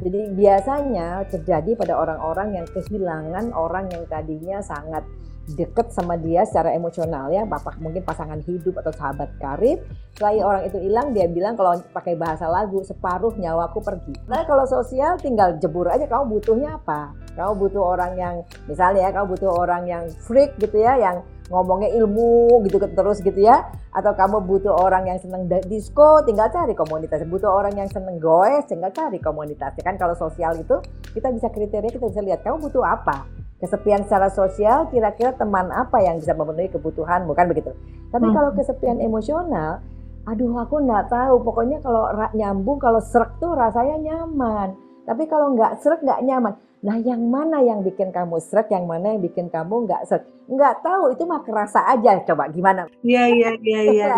Jadi 0.00 0.32
biasanya 0.32 1.28
terjadi 1.28 1.76
pada 1.76 1.92
orang-orang 2.00 2.56
yang 2.56 2.66
kehilangan 2.72 3.52
orang 3.52 3.92
yang 3.92 4.04
tadinya 4.08 4.64
sangat 4.64 5.04
deket 5.48 5.90
sama 5.90 6.14
dia 6.20 6.44
secara 6.44 6.76
emosional 6.76 7.32
ya, 7.32 7.48
bapak 7.48 7.80
mungkin 7.80 8.04
pasangan 8.04 8.40
hidup 8.44 8.80
atau 8.84 8.92
sahabat 8.94 9.32
karib. 9.40 9.82
Setelah 10.14 10.44
orang 10.44 10.62
itu 10.68 10.78
hilang, 10.78 11.16
dia 11.16 11.26
bilang 11.26 11.56
kalau 11.56 11.80
pakai 11.90 12.14
bahasa 12.14 12.46
lagu 12.46 12.84
separuh 12.84 13.34
nyawaku 13.40 13.80
pergi. 13.80 14.14
Nah 14.28 14.44
kalau 14.44 14.68
sosial 14.68 15.16
tinggal 15.16 15.56
jebur 15.56 15.88
aja 15.88 16.04
kamu 16.06 16.38
butuhnya 16.38 16.76
apa. 16.76 17.16
Kamu 17.34 17.52
butuh 17.56 17.82
orang 17.82 18.12
yang 18.18 18.34
misalnya 18.68 19.08
ya, 19.08 19.10
kamu 19.16 19.26
butuh 19.38 19.50
orang 19.50 19.82
yang 19.88 20.04
freak 20.22 20.54
gitu 20.60 20.76
ya, 20.76 20.98
yang 21.00 21.24
ngomongnya 21.50 21.90
ilmu 21.98 22.62
gitu 22.70 22.78
terus 22.78 23.18
gitu 23.20 23.42
ya 23.42 23.66
atau 23.90 24.14
kamu 24.14 24.38
butuh 24.46 24.70
orang 24.70 25.10
yang 25.10 25.18
seneng 25.18 25.50
disco 25.66 26.22
tinggal 26.22 26.46
cari 26.46 26.78
komunitas 26.78 27.26
butuh 27.26 27.50
orang 27.50 27.74
yang 27.74 27.90
seneng 27.90 28.22
goes 28.22 28.62
tinggal 28.70 28.94
cari 28.94 29.18
komunitas 29.18 29.74
kan 29.82 29.98
kalau 29.98 30.14
sosial 30.14 30.54
itu 30.54 30.78
kita 31.10 31.34
bisa 31.34 31.50
kriteria 31.50 31.90
kita 31.90 32.06
bisa 32.06 32.22
lihat 32.22 32.46
kamu 32.46 32.70
butuh 32.70 32.86
apa 32.86 33.26
kesepian 33.60 34.02
secara 34.08 34.32
sosial 34.32 34.88
kira-kira 34.88 35.36
teman 35.36 35.68
apa 35.70 36.00
yang 36.00 36.16
bisa 36.18 36.32
memenuhi 36.32 36.72
kebutuhan 36.72 37.28
bukan 37.28 37.46
begitu 37.52 37.76
tapi 38.10 38.26
hmm. 38.28 38.34
kalau 38.34 38.50
kesepian 38.56 38.98
emosional 38.98 39.84
aduh 40.24 40.52
aku 40.60 40.80
nggak 40.84 41.12
tahu 41.12 41.40
pokoknya 41.44 41.80
kalau 41.84 42.08
nyambung 42.32 42.80
kalau 42.80 43.00
serak 43.00 43.36
tuh 43.40 43.52
rasanya 43.52 44.00
nyaman 44.00 44.76
tapi 45.04 45.28
kalau 45.28 45.52
nggak 45.52 45.80
serak 45.80 46.00
nggak 46.00 46.24
nyaman 46.24 46.54
Nah, 46.80 46.96
yang 46.96 47.20
mana 47.28 47.60
yang 47.60 47.84
bikin 47.84 48.08
kamu 48.08 48.40
seret, 48.40 48.72
yang 48.72 48.88
mana 48.88 49.12
yang 49.12 49.20
bikin 49.20 49.52
kamu 49.52 49.84
nggak 49.84 50.00
seret? 50.08 50.24
Nggak 50.48 50.80
tahu, 50.80 51.12
itu 51.12 51.28
mah 51.28 51.44
kerasa 51.44 51.84
aja. 51.84 52.24
Coba 52.24 52.48
gimana? 52.48 52.88
Iya, 53.04 53.28
iya, 53.28 53.50
iya, 53.60 53.80
iya. 53.92 54.14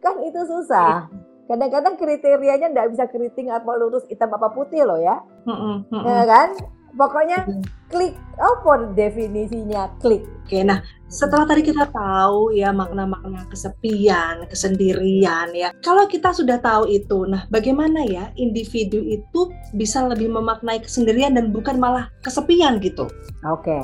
kan 0.00 0.16
itu 0.24 0.40
susah. 0.48 1.12
Kadang-kadang 1.46 2.00
kriterianya 2.00 2.72
nggak 2.72 2.96
bisa 2.96 3.04
keriting 3.12 3.52
apa 3.52 3.68
lurus 3.76 4.08
hitam 4.08 4.32
apa 4.32 4.48
putih 4.56 4.88
loh 4.88 4.96
ya. 4.96 5.20
Mm 5.44 5.84
-mm, 5.92 6.02
Ya 6.02 6.24
kan? 6.24 6.48
Pokoknya 6.96 7.44
klik, 7.92 8.16
apa 8.40 8.72
definisinya 8.96 9.92
klik? 10.00 10.24
Oke, 10.48 10.64
nah 10.64 10.80
setelah 11.12 11.44
tadi 11.44 11.62
kita 11.68 11.92
tahu 11.92 12.56
ya 12.56 12.72
makna-makna 12.72 13.44
kesepian, 13.52 14.48
kesendirian 14.48 15.52
ya. 15.52 15.76
Kalau 15.84 16.08
kita 16.08 16.32
sudah 16.32 16.56
tahu 16.56 16.88
itu, 16.88 17.28
nah 17.28 17.44
bagaimana 17.52 18.00
ya 18.08 18.32
individu 18.40 19.04
itu 19.04 19.52
bisa 19.76 20.08
lebih 20.08 20.32
memaknai 20.32 20.80
kesendirian 20.80 21.36
dan 21.36 21.52
bukan 21.52 21.76
malah 21.76 22.08
kesepian 22.24 22.80
gitu? 22.80 23.06
Oke. 23.44 23.76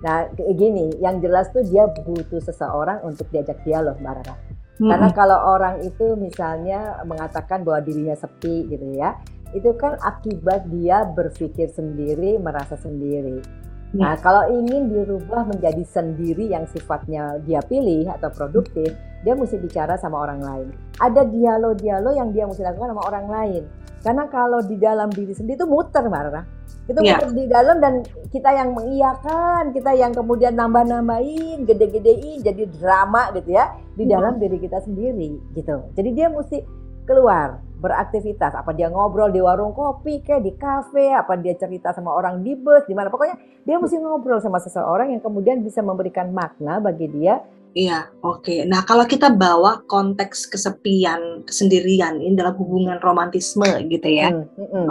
Nah, 0.00 0.30
kayak 0.32 0.56
gini, 0.56 0.96
yang 1.02 1.20
jelas 1.20 1.52
tuh 1.52 1.60
dia 1.66 1.84
butuh 2.06 2.40
seseorang 2.40 3.04
untuk 3.04 3.28
diajak 3.28 3.60
dialog, 3.68 4.00
Mbak 4.00 4.14
Rara. 4.24 4.36
Karena 4.80 5.12
kalau 5.12 5.36
orang 5.60 5.84
itu 5.84 6.16
misalnya 6.16 7.04
mengatakan 7.04 7.60
bahwa 7.60 7.84
dirinya 7.84 8.16
sepi 8.16 8.64
gitu 8.64 8.96
ya, 8.96 9.12
itu 9.56 9.70
kan 9.74 9.98
akibat 10.02 10.66
dia 10.70 11.06
berpikir 11.10 11.70
sendiri, 11.70 12.38
merasa 12.38 12.78
sendiri. 12.78 13.42
Nah, 13.90 14.14
ya. 14.14 14.22
kalau 14.22 14.46
ingin 14.54 14.86
dirubah 14.86 15.50
menjadi 15.50 15.82
sendiri 15.82 16.46
yang 16.46 16.62
sifatnya 16.70 17.42
dia 17.42 17.58
pilih 17.66 18.06
atau 18.06 18.30
produktif, 18.30 18.94
dia 19.26 19.34
mesti 19.34 19.58
bicara 19.58 19.98
sama 19.98 20.22
orang 20.22 20.40
lain. 20.40 20.68
Ada 21.02 21.26
dialog-dialog 21.26 22.14
yang 22.14 22.30
dia 22.30 22.46
mesti 22.46 22.62
lakukan 22.62 22.94
sama 22.94 23.02
orang 23.02 23.26
lain. 23.26 23.62
Karena 24.00 24.24
kalau 24.32 24.62
di 24.64 24.80
dalam 24.80 25.12
diri 25.12 25.34
sendiri 25.34 25.60
itu 25.60 25.68
muter, 25.68 26.06
Marah. 26.06 26.46
Itu 26.86 27.02
ya. 27.02 27.18
muter 27.18 27.30
di 27.34 27.44
dalam 27.50 27.76
dan 27.82 28.00
kita 28.30 28.50
yang 28.54 28.72
mengiyakan, 28.72 29.74
kita 29.74 29.92
yang 29.92 30.14
kemudian 30.14 30.54
nambah-nambahin, 30.56 31.66
gede-gedein 31.66 32.40
jadi 32.40 32.64
drama 32.80 33.34
gitu 33.36 33.58
ya 33.58 33.74
di 33.98 34.08
ya. 34.08 34.16
dalam 34.16 34.38
diri 34.40 34.56
kita 34.56 34.80
sendiri 34.86 35.36
gitu. 35.52 35.82
Jadi 35.98 36.10
dia 36.16 36.32
mesti 36.32 36.64
keluar 37.04 37.60
beraktivitas. 37.80 38.52
Apa 38.52 38.76
dia 38.76 38.92
ngobrol 38.92 39.32
di 39.32 39.40
warung 39.40 39.72
kopi 39.72 40.20
kayak 40.20 40.44
di 40.44 40.52
kafe 40.54 41.16
apa 41.16 41.40
dia 41.40 41.56
cerita 41.56 41.96
sama 41.96 42.12
orang 42.12 42.44
di 42.44 42.52
bus 42.54 42.84
di 42.84 42.92
mana. 42.92 43.08
Pokoknya 43.08 43.40
dia 43.64 43.80
mesti 43.80 43.96
ngobrol 43.96 44.38
sama 44.38 44.60
seseorang 44.60 45.16
yang 45.16 45.24
kemudian 45.24 45.64
bisa 45.64 45.80
memberikan 45.80 46.30
makna 46.30 46.78
bagi 46.78 47.08
dia 47.08 47.40
Iya, 47.70 48.10
oke. 48.26 48.42
Okay. 48.42 48.58
Nah, 48.66 48.82
kalau 48.82 49.06
kita 49.06 49.30
bawa 49.30 49.86
konteks 49.86 50.50
kesepian, 50.50 51.46
kesendirian 51.46 52.18
ini 52.18 52.34
dalam 52.34 52.58
hubungan 52.58 52.98
romantisme 52.98 53.66
gitu 53.86 54.08
ya, 54.10 54.34
mm, 54.34 54.90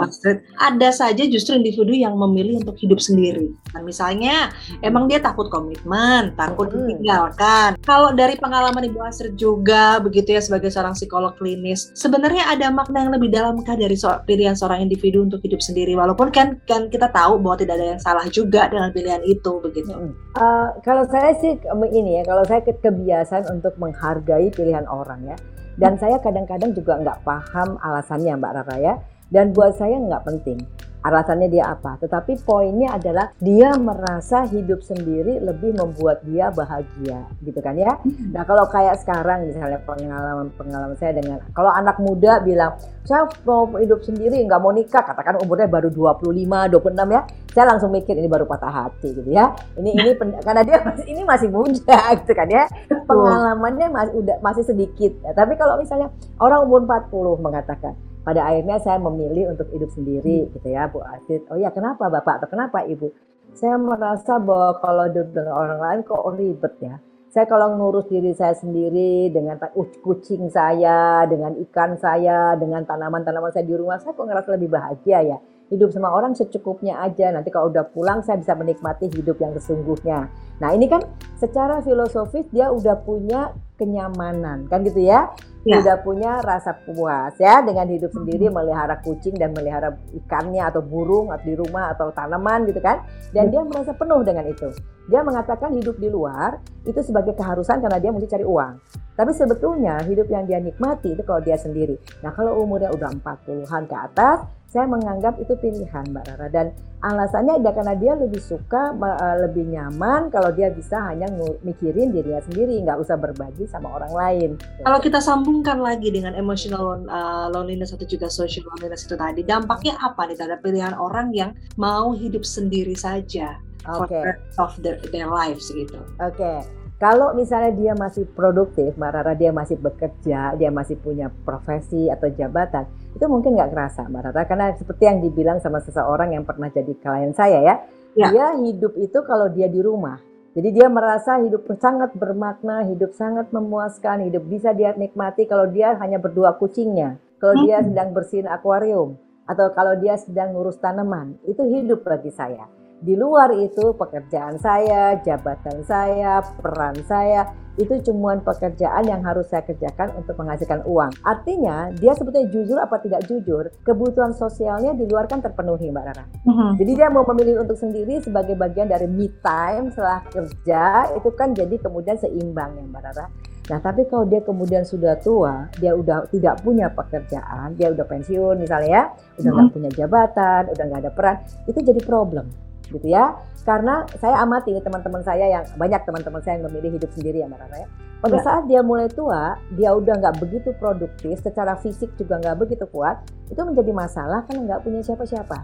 ada 0.56 0.88
saja 0.88 1.28
justru 1.28 1.60
individu 1.60 1.92
yang 1.92 2.16
memilih 2.16 2.64
untuk 2.64 2.80
hidup 2.80 2.96
sendiri. 2.96 3.52
Nah, 3.76 3.84
misalnya 3.84 4.48
emang 4.80 5.12
dia 5.12 5.20
takut 5.20 5.52
komitmen, 5.52 6.32
takut 6.40 6.72
mm. 6.72 6.76
ditinggalkan. 6.80 7.70
Kalau 7.84 8.16
dari 8.16 8.40
pengalaman 8.40 8.88
Ibu 8.88 9.00
Astrid 9.04 9.36
juga 9.36 10.00
begitu 10.00 10.32
ya 10.32 10.40
sebagai 10.40 10.72
seorang 10.72 10.96
psikolog 10.96 11.36
klinis, 11.36 11.92
sebenarnya 11.92 12.48
ada 12.48 12.72
makna 12.72 13.04
yang 13.04 13.12
lebih 13.12 13.28
dalamkah 13.28 13.76
dari 13.76 13.96
so 13.96 14.08
pilihan 14.24 14.56
seorang 14.56 14.88
individu 14.88 15.20
untuk 15.28 15.44
hidup 15.44 15.60
sendiri? 15.60 15.92
Walaupun 15.92 16.32
kan 16.32 16.56
kan 16.64 16.88
kita 16.88 17.12
tahu 17.12 17.36
bahwa 17.44 17.60
tidak 17.60 17.76
ada 17.76 17.86
yang 17.96 18.00
salah 18.00 18.24
juga 18.32 18.72
dengan 18.72 18.88
pilihan 18.88 19.20
itu 19.28 19.60
begitu. 19.60 19.92
Mm. 19.92 20.12
Uh, 20.32 20.72
kalau 20.80 21.04
saya 21.12 21.36
sih 21.44 21.60
ini 21.92 22.20
ya, 22.20 22.22
kalau 22.24 22.42
saya 22.48 22.69
kebiasaan 22.78 23.50
untuk 23.50 23.74
menghargai 23.82 24.54
pilihan 24.54 24.86
orang 24.86 25.34
ya. 25.34 25.36
Dan 25.74 25.98
saya 25.98 26.22
kadang-kadang 26.22 26.70
juga 26.76 27.00
nggak 27.02 27.26
paham 27.26 27.80
alasannya 27.82 28.38
Mbak 28.38 28.52
Rara 28.62 28.76
ya. 28.78 28.94
Dan 29.30 29.50
buat 29.50 29.74
saya 29.74 29.98
nggak 29.98 30.26
penting 30.26 30.62
alasannya 31.00 31.48
dia 31.48 31.72
apa. 31.72 31.96
Tetapi 32.00 32.44
poinnya 32.44 32.96
adalah 32.96 33.32
dia 33.40 33.72
merasa 33.76 34.44
hidup 34.48 34.84
sendiri 34.84 35.40
lebih 35.40 35.76
membuat 35.76 36.24
dia 36.24 36.52
bahagia, 36.52 37.28
gitu 37.40 37.60
kan 37.60 37.76
ya. 37.76 37.96
Hmm. 38.00 38.36
Nah 38.36 38.42
kalau 38.44 38.68
kayak 38.68 39.00
sekarang 39.00 39.48
misalnya 39.48 39.80
pengalaman 39.84 40.52
pengalaman 40.54 40.96
saya 41.00 41.16
dengan 41.16 41.40
kalau 41.56 41.72
anak 41.72 41.96
muda 41.98 42.40
bilang 42.44 42.76
saya 43.04 43.26
mau 43.48 43.66
hidup 43.80 44.04
sendiri 44.04 44.38
nggak 44.44 44.60
mau 44.60 44.70
nikah, 44.70 45.02
katakan 45.02 45.40
umurnya 45.40 45.66
baru 45.66 45.88
25, 45.88 46.30
26 46.68 47.16
ya, 47.16 47.20
saya 47.50 47.64
langsung 47.66 47.90
mikir 47.90 48.14
ini 48.14 48.28
baru 48.28 48.44
patah 48.44 48.70
hati 48.70 49.16
gitu 49.16 49.30
ya. 49.32 49.56
Ini 49.80 49.90
ini 49.96 50.10
karena 50.46 50.62
dia 50.62 50.78
masih 50.84 51.04
ini 51.08 51.22
masih 51.24 51.48
muda 51.48 51.98
gitu 52.20 52.32
kan 52.36 52.48
ya. 52.48 52.68
Pengalamannya 53.08 53.88
masih 53.88 54.14
udah 54.20 54.36
masih 54.44 54.64
sedikit. 54.68 55.16
Ya, 55.24 55.32
tapi 55.32 55.56
kalau 55.56 55.80
misalnya 55.80 56.12
orang 56.38 56.68
umur 56.68 56.84
40 56.84 57.40
mengatakan 57.40 58.09
pada 58.30 58.46
akhirnya 58.46 58.78
saya 58.78 59.02
memilih 59.02 59.50
untuk 59.50 59.66
hidup 59.74 59.90
sendiri 59.90 60.46
hmm. 60.46 60.54
gitu 60.54 60.68
ya 60.70 60.86
Bu 60.86 61.02
Asid. 61.02 61.50
Oh 61.50 61.58
ya 61.58 61.74
kenapa 61.74 62.06
Bapak 62.06 62.38
atau 62.38 62.48
kenapa 62.54 62.86
Ibu? 62.86 63.10
Saya 63.58 63.74
merasa 63.74 64.38
bahwa 64.38 64.78
kalau 64.78 65.10
hidup 65.10 65.34
dengan 65.34 65.58
orang 65.58 65.82
lain 65.82 66.00
kok 66.06 66.22
ribet 66.38 66.74
ya. 66.78 66.94
Saya 67.34 67.46
kalau 67.50 67.74
ngurus 67.74 68.06
diri 68.06 68.30
saya 68.34 68.54
sendiri 68.54 69.30
dengan 69.34 69.58
kucing 70.02 70.50
saya, 70.50 71.26
dengan 71.26 71.58
ikan 71.58 71.98
saya, 71.98 72.54
dengan 72.54 72.86
tanaman-tanaman 72.86 73.50
saya 73.54 73.66
di 73.66 73.74
rumah, 73.74 73.98
saya 74.02 74.14
kok 74.14 74.26
ngerasa 74.26 74.54
lebih 74.54 74.70
bahagia 74.70 75.18
ya. 75.34 75.38
Hidup 75.70 75.94
sama 75.94 76.10
orang 76.10 76.34
secukupnya 76.34 76.98
aja. 77.02 77.30
Nanti 77.34 77.50
kalau 77.50 77.70
udah 77.70 77.86
pulang 77.90 78.22
saya 78.22 78.38
bisa 78.38 78.54
menikmati 78.54 79.10
hidup 79.10 79.38
yang 79.42 79.54
sesungguhnya. 79.54 80.30
Nah 80.58 80.70
ini 80.74 80.86
kan 80.86 81.02
secara 81.38 81.82
filosofis 81.82 82.46
dia 82.50 82.70
udah 82.70 82.98
punya 83.02 83.54
kenyamanan 83.80 84.68
kan 84.68 84.84
gitu 84.84 85.00
ya 85.00 85.32
ya. 85.64 85.80
udah 85.80 85.96
punya 86.04 86.40
rasa 86.40 86.76
puas 86.84 87.32
ya 87.36 87.60
dengan 87.64 87.88
hidup 87.88 88.12
sendiri 88.12 88.48
hmm. 88.48 88.54
melihara 88.56 89.00
kucing 89.00 89.36
dan 89.36 89.52
melihara 89.52 89.96
ikannya 90.12 90.64
atau 90.64 90.84
burung 90.84 91.32
atau 91.32 91.44
di 91.44 91.56
rumah 91.56 91.92
atau 91.96 92.12
tanaman 92.12 92.68
gitu 92.68 92.80
kan 92.80 93.04
dan 93.32 93.48
hmm. 93.48 93.52
dia 93.52 93.60
merasa 93.64 93.92
penuh 93.96 94.20
dengan 94.24 94.44
itu 94.48 94.68
dia 95.10 95.20
mengatakan 95.26 95.74
hidup 95.74 95.96
di 95.98 96.08
luar 96.12 96.60
itu 96.86 97.00
sebagai 97.02 97.34
keharusan 97.34 97.82
karena 97.82 97.98
dia 97.98 98.10
mesti 98.12 98.28
cari 98.28 98.44
uang 98.44 98.72
tapi 99.18 99.32
sebetulnya 99.36 100.00
hidup 100.08 100.32
yang 100.32 100.48
dia 100.48 100.60
nikmati 100.62 101.12
itu 101.12 101.22
kalau 101.24 101.40
dia 101.40 101.56
sendiri 101.60 101.96
nah 102.24 102.32
kalau 102.32 102.60
umurnya 102.60 102.92
udah 102.92 103.10
40-an 103.20 103.84
ke 103.88 103.96
atas 103.96 104.38
saya 104.70 104.86
menganggap 104.86 105.34
itu 105.42 105.58
pilihan 105.58 106.14
Mbak 106.14 106.24
Rara 106.30 106.46
dan 106.46 106.66
alasannya 107.02 107.58
ada 107.58 107.74
karena 107.74 107.94
dia 107.98 108.12
lebih 108.14 108.38
suka 108.38 108.94
lebih 109.42 109.66
nyaman 109.66 110.30
kalau 110.30 110.54
dia 110.54 110.70
bisa 110.70 111.10
hanya 111.10 111.26
mikirin 111.66 112.14
dirinya 112.14 112.38
sendiri 112.38 112.78
nggak 112.78 113.02
usah 113.02 113.18
berbagi 113.18 113.66
sama 113.70 113.94
orang 113.94 114.12
lain. 114.12 114.50
Kalau 114.82 114.98
kita 114.98 115.22
sambungkan 115.22 115.78
lagi 115.78 116.10
dengan 116.10 116.34
emotional 116.34 117.06
uh, 117.06 117.46
loneliness 117.54 117.94
atau 117.94 118.04
juga 118.04 118.26
social 118.26 118.66
loneliness 118.74 119.06
itu 119.06 119.14
tadi 119.14 119.46
dampaknya 119.46 119.94
apa 120.02 120.26
nih 120.26 120.36
terhadap 120.36 120.60
pilihan 120.66 120.94
orang 120.98 121.30
yang 121.30 121.54
mau 121.78 122.10
hidup 122.10 122.42
sendiri 122.42 122.98
saja 122.98 123.62
okay. 123.86 123.94
for 123.94 124.06
the 124.10 124.20
rest 124.26 124.58
of 124.58 124.70
their, 124.82 124.98
their 125.14 125.30
lives 125.30 125.70
gitu. 125.70 126.02
Oke. 126.18 126.36
Okay. 126.36 126.58
Kalau 127.00 127.32
misalnya 127.32 127.72
dia 127.72 127.92
masih 127.96 128.28
produktif, 128.28 128.92
Mbak 129.00 129.10
Rara 129.16 129.32
dia 129.32 129.48
masih 129.56 129.80
bekerja, 129.80 130.52
dia 130.60 130.68
masih 130.68 131.00
punya 131.00 131.32
profesi 131.48 132.12
atau 132.12 132.28
jabatan, 132.28 132.84
itu 133.16 133.24
mungkin 133.24 133.56
nggak 133.56 133.72
kerasa 133.72 134.04
Mbak 134.04 134.20
Rara. 134.28 134.42
Karena 134.44 134.66
seperti 134.76 135.08
yang 135.08 135.24
dibilang 135.24 135.64
sama 135.64 135.80
seseorang 135.80 136.36
yang 136.36 136.44
pernah 136.44 136.68
jadi 136.68 136.92
klien 137.00 137.32
saya 137.32 137.64
ya, 137.64 137.74
ya. 138.20 138.28
dia 138.28 138.46
hidup 138.60 139.00
itu 139.00 139.16
kalau 139.24 139.48
dia 139.48 139.72
di 139.72 139.80
rumah. 139.80 140.20
Jadi 140.50 140.68
dia 140.74 140.90
merasa 140.90 141.38
hidup 141.38 141.62
sangat 141.78 142.10
bermakna, 142.18 142.82
hidup 142.82 143.14
sangat 143.14 143.54
memuaskan, 143.54 144.26
hidup 144.26 144.42
bisa 144.50 144.74
dia 144.74 144.90
nikmati 144.98 145.46
kalau 145.46 145.70
dia 145.70 145.94
hanya 146.02 146.18
berdua 146.18 146.58
kucingnya, 146.58 147.22
kalau 147.38 147.62
dia 147.62 147.78
hmm. 147.78 147.86
sedang 147.94 148.10
bersihin 148.10 148.50
akuarium, 148.50 149.14
atau 149.46 149.70
kalau 149.70 149.94
dia 149.94 150.18
sedang 150.18 150.50
ngurus 150.50 150.82
tanaman, 150.82 151.38
itu 151.46 151.62
hidup 151.62 152.02
bagi 152.02 152.34
saya. 152.34 152.66
Di 153.00 153.16
luar 153.16 153.48
itu 153.56 153.96
pekerjaan 153.96 154.60
saya, 154.60 155.16
jabatan 155.24 155.80
saya, 155.88 156.44
peran 156.60 157.00
saya 157.08 157.48
itu 157.80 157.96
cuma 158.12 158.36
pekerjaan 158.44 159.08
yang 159.08 159.24
harus 159.24 159.48
saya 159.48 159.64
kerjakan 159.64 160.12
untuk 160.20 160.36
menghasilkan 160.36 160.84
uang. 160.84 161.08
Artinya 161.24 161.88
dia 161.96 162.12
sebetulnya 162.12 162.52
jujur 162.52 162.76
apa 162.76 163.00
tidak 163.00 163.24
jujur, 163.24 163.72
kebutuhan 163.88 164.36
sosialnya 164.36 164.92
di 164.92 165.08
luar 165.08 165.24
kan 165.24 165.40
terpenuhi 165.40 165.88
Mbak 165.88 166.04
Rara. 166.12 166.24
Mhm. 166.44 166.76
Jadi 166.76 166.92
dia 166.92 167.08
mau 167.08 167.24
memilih 167.24 167.64
untuk 167.64 167.80
sendiri 167.80 168.20
sebagai 168.20 168.52
bagian 168.52 168.84
dari 168.84 169.08
me 169.08 169.32
time 169.40 169.88
setelah 169.96 170.20
kerja 170.28 171.08
itu 171.16 171.30
kan 171.32 171.56
jadi 171.56 171.72
kemudian 171.80 172.20
seimbang 172.20 172.76
ya 172.76 172.84
Mbak 172.84 173.00
Rara. 173.00 173.26
Nah 173.72 173.78
tapi 173.80 174.04
kalau 174.12 174.28
dia 174.28 174.44
kemudian 174.44 174.84
sudah 174.84 175.16
tua, 175.16 175.72
dia 175.80 175.96
udah 175.96 176.28
tidak 176.28 176.60
punya 176.60 176.92
pekerjaan, 176.92 177.80
dia 177.80 177.88
udah 177.96 178.04
pensiun 178.04 178.60
misalnya 178.60 178.90
ya, 178.90 179.04
udah 179.40 179.50
nggak 179.56 179.72
punya 179.72 179.90
jabatan, 179.94 180.62
udah 180.68 180.84
nggak 180.84 181.00
ada 181.06 181.12
peran, 181.14 181.36
itu 181.64 181.78
jadi 181.80 182.02
problem 182.04 182.50
gitu 182.90 183.06
ya. 183.06 183.38
Karena 183.62 184.04
saya 184.18 184.42
amati 184.42 184.74
nih 184.74 184.82
teman-teman 184.82 185.22
saya 185.22 185.46
yang 185.46 185.64
banyak 185.78 186.02
teman-teman 186.04 186.40
saya 186.42 186.58
yang 186.58 186.66
memilih 186.70 186.98
hidup 186.98 187.10
sendiri 187.14 187.42
ya 187.42 187.46
Mbak 187.46 187.60
Rara 187.60 187.76
ya. 187.80 187.88
Pada 188.20 188.36
Ya. 188.36 188.42
saat 188.44 188.62
dia 188.68 188.80
mulai 188.84 189.08
tua, 189.08 189.56
dia 189.72 189.96
udah 189.96 190.14
nggak 190.20 190.36
begitu 190.44 190.76
produktif, 190.76 191.40
secara 191.40 191.76
fisik 191.80 192.12
juga 192.20 192.36
nggak 192.36 192.56
begitu 192.60 192.84
kuat, 192.92 193.24
itu 193.48 193.60
menjadi 193.64 193.92
masalah 193.96 194.44
karena 194.44 194.60
nggak 194.68 194.80
punya 194.84 195.00
siapa-siapa. 195.00 195.58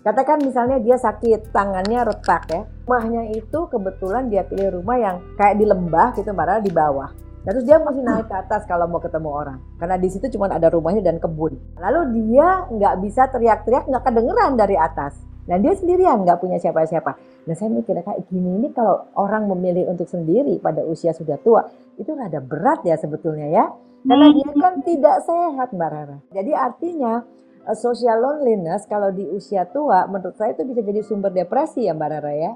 Katakan 0.00 0.40
misalnya 0.40 0.80
dia 0.80 0.96
sakit, 0.96 1.52
tangannya 1.52 2.08
retak 2.08 2.48
ya. 2.48 2.64
Rumahnya 2.88 3.36
itu 3.36 3.68
kebetulan 3.68 4.32
dia 4.32 4.48
pilih 4.48 4.80
rumah 4.80 4.96
yang 4.96 5.16
kayak 5.36 5.60
di 5.60 5.68
lembah 5.68 6.16
gitu, 6.16 6.32
Mbak 6.32 6.46
Rara, 6.48 6.60
di 6.64 6.72
bawah. 6.72 7.10
Nah, 7.40 7.50
terus 7.50 7.64
dia 7.64 7.80
mesti 7.80 8.00
naik 8.00 8.28
ke 8.28 8.36
atas 8.36 8.68
kalau 8.68 8.84
mau 8.84 9.00
ketemu 9.00 9.28
orang. 9.28 9.58
Karena 9.80 9.96
di 9.96 10.08
situ 10.08 10.28
cuma 10.28 10.46
ada 10.46 10.68
rumahnya 10.68 11.00
dan 11.00 11.16
kebun. 11.16 11.56
Lalu 11.80 12.00
dia 12.28 12.68
nggak 12.68 12.94
bisa 13.00 13.26
teriak-teriak, 13.26 13.88
nggak 13.88 14.04
kedengeran 14.04 14.54
dari 14.54 14.76
atas. 14.76 15.16
Dan 15.48 15.64
dia 15.64 15.72
sendirian, 15.72 16.20
nggak 16.20 16.36
punya 16.36 16.60
siapa-siapa. 16.60 17.16
Nah 17.48 17.54
saya 17.56 17.72
mikir 17.72 17.96
kayak 17.96 18.28
gini 18.28 18.60
ini 18.60 18.68
kalau 18.70 19.08
orang 19.16 19.48
memilih 19.48 19.88
untuk 19.88 20.04
sendiri 20.04 20.60
pada 20.60 20.84
usia 20.84 21.10
sudah 21.10 21.40
tua, 21.40 21.64
itu 21.96 22.12
rada 22.12 22.38
berat 22.38 22.84
ya 22.84 22.94
sebetulnya 22.94 23.48
ya. 23.48 23.64
Karena 24.00 24.26
Hmm. 24.28 24.36
dia 24.36 24.50
kan 24.54 24.74
tidak 24.80 25.16
sehat 25.20 25.68
Mbak 25.72 25.90
Rara. 25.90 26.18
Jadi 26.30 26.52
artinya 26.52 27.24
eh, 27.60 27.76
social 27.76 28.16
loneliness 28.16 28.84
kalau 28.84 29.10
di 29.10 29.24
usia 29.26 29.64
tua 29.64 30.04
menurut 30.06 30.32
saya 30.32 30.52
itu 30.52 30.64
bisa 30.64 30.80
jadi 30.80 31.00
sumber 31.02 31.28
depresi 31.28 31.84
ya 31.84 31.92
Mbak 31.92 32.08
Rara 32.08 32.32
ya. 32.32 32.52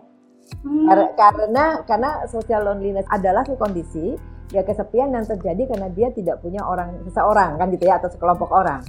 Hmm. 0.60 0.86
Kar- 0.86 1.12
Karena 1.16 1.64
karena 1.82 2.10
social 2.24 2.62
loneliness 2.62 3.08
adalah 3.08 3.44
kondisi 3.56 4.16
ya 4.52 4.66
kesepian 4.66 5.14
yang 5.14 5.24
terjadi 5.24 5.70
karena 5.70 5.88
dia 5.92 6.08
tidak 6.12 6.42
punya 6.44 6.60
orang 6.66 7.00
seseorang 7.08 7.56
kan 7.56 7.70
gitu 7.72 7.84
ya 7.88 7.96
atau 7.96 8.10
sekelompok 8.12 8.50
orang. 8.52 8.84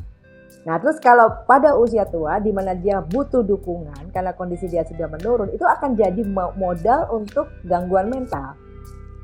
Nah 0.66 0.82
terus 0.82 0.98
kalau 0.98 1.30
pada 1.46 1.78
usia 1.78 2.10
tua 2.10 2.42
di 2.42 2.50
mana 2.50 2.74
dia 2.74 3.00
butuh 3.00 3.46
dukungan 3.46 4.10
karena 4.10 4.34
kondisi 4.34 4.66
dia 4.66 4.82
sudah 4.82 5.06
menurun 5.08 5.54
itu 5.54 5.62
akan 5.62 5.94
jadi 5.94 6.22
mo- 6.26 6.54
modal 6.58 7.08
untuk 7.14 7.50
gangguan 7.64 8.10
mental. 8.10 8.58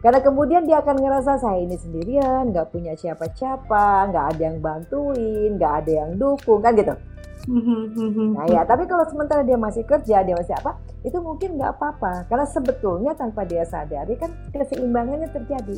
Karena 0.02 0.18
kemudian 0.18 0.66
dia 0.66 0.82
akan 0.82 0.98
ngerasa 0.98 1.38
saya 1.38 1.62
ini 1.62 1.78
sendirian, 1.78 2.50
nggak 2.50 2.74
punya 2.74 2.98
siapa-siapa, 2.98 4.10
nggak 4.10 4.26
ada 4.34 4.42
yang 4.42 4.58
bantuin, 4.58 5.62
nggak 5.62 5.74
ada 5.86 5.92
yang 5.94 6.18
dukung 6.18 6.58
kan 6.58 6.74
gitu. 6.74 6.98
Mhm. 7.46 8.34
Nah 8.34 8.46
ya, 8.50 8.62
tapi 8.66 8.90
kalau 8.90 9.06
sementara 9.10 9.46
dia 9.46 9.58
masih 9.58 9.86
kerja, 9.86 10.26
dia 10.26 10.34
masih 10.34 10.58
apa, 10.58 10.78
itu 11.06 11.18
mungkin 11.22 11.58
nggak 11.58 11.78
apa-apa. 11.78 12.26
Karena 12.30 12.46
sebetulnya 12.50 13.14
tanpa 13.14 13.46
dia 13.46 13.62
sadari 13.62 14.18
kan 14.18 14.34
keseimbangannya 14.50 15.30
terjadi. 15.30 15.78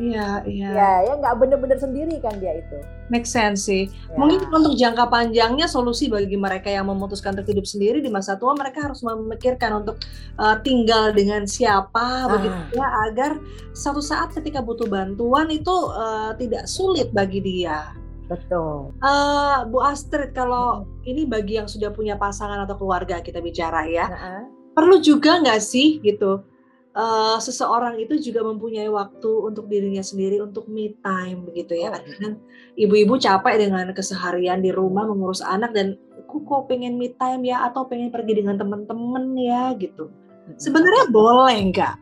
Iya, 0.00 0.28
iya. 0.48 0.70
Ya, 0.72 0.90
ya 1.04 1.12
nggak 1.20 1.34
bener-bener 1.36 1.76
sendiri 1.76 2.16
kan 2.24 2.40
dia 2.40 2.56
itu. 2.56 2.80
Make 3.12 3.28
sense 3.28 3.68
sih. 3.68 3.84
Ya. 4.08 4.16
Mungkin 4.16 4.48
untuk 4.48 4.72
jangka 4.74 5.12
panjangnya 5.12 5.68
solusi 5.68 6.08
bagi 6.08 6.40
mereka 6.40 6.72
yang 6.72 6.88
memutuskan 6.88 7.36
untuk 7.36 7.52
hidup 7.52 7.68
sendiri 7.68 8.00
di 8.00 8.08
masa 8.08 8.40
tua 8.40 8.56
mereka 8.56 8.88
harus 8.88 9.04
memikirkan 9.04 9.84
untuk 9.84 10.00
uh, 10.40 10.56
tinggal 10.64 11.12
dengan 11.12 11.44
siapa 11.44 12.00
Ah. 12.00 12.32
begitu 12.32 12.80
ya 12.80 12.86
agar 13.12 13.36
suatu 13.76 14.00
saat 14.00 14.32
ketika 14.32 14.64
butuh 14.64 14.88
bantuan 14.88 15.52
itu 15.52 15.70
uh, 15.92 16.32
tidak 16.40 16.64
sulit 16.64 17.12
bagi 17.12 17.44
dia. 17.44 17.92
betul. 18.24 18.94
Eh, 19.02 19.58
Bu 19.66 19.82
Astrid 19.82 20.30
kalau 20.32 20.86
ini 21.02 21.26
bagi 21.26 21.58
yang 21.58 21.66
sudah 21.66 21.90
punya 21.90 22.14
pasangan 22.14 22.62
atau 22.62 22.78
keluarga 22.78 23.18
kita 23.18 23.42
bicara 23.42 23.82
ya, 23.84 24.06
Nah, 24.06 24.46
perlu 24.70 25.02
juga 25.02 25.42
nggak 25.42 25.58
sih 25.58 25.98
gitu 25.98 26.38
eh, 26.96 27.36
seseorang 27.38 27.98
itu 28.02 28.18
juga 28.18 28.46
mempunyai 28.46 28.90
waktu 28.90 29.30
untuk 29.30 29.66
dirinya 29.70 30.02
sendiri 30.02 30.42
untuk 30.42 30.66
me 30.66 30.94
time 31.02 31.46
begitu 31.46 31.78
ya 31.78 31.90
Oh. 31.90 31.98
kadang 31.98 32.34
ibu-ibu 32.74 33.14
capek 33.18 33.68
dengan 33.68 33.90
keseharian 33.94 34.62
di 34.62 34.70
rumah 34.74 35.06
mengurus 35.06 35.42
anak 35.42 35.74
dan 35.74 35.98
aku 36.18 36.42
kok 36.46 36.70
pengen 36.70 36.98
me 36.98 37.10
time 37.14 37.46
ya 37.46 37.66
atau 37.66 37.86
pengen 37.86 38.10
pergi 38.14 38.42
dengan 38.42 38.58
teman-teman 38.58 39.34
ya 39.38 39.74
gitu 39.78 40.10
sebenarnya 40.58 41.10
boleh 41.10 41.58
nggak 41.70 41.94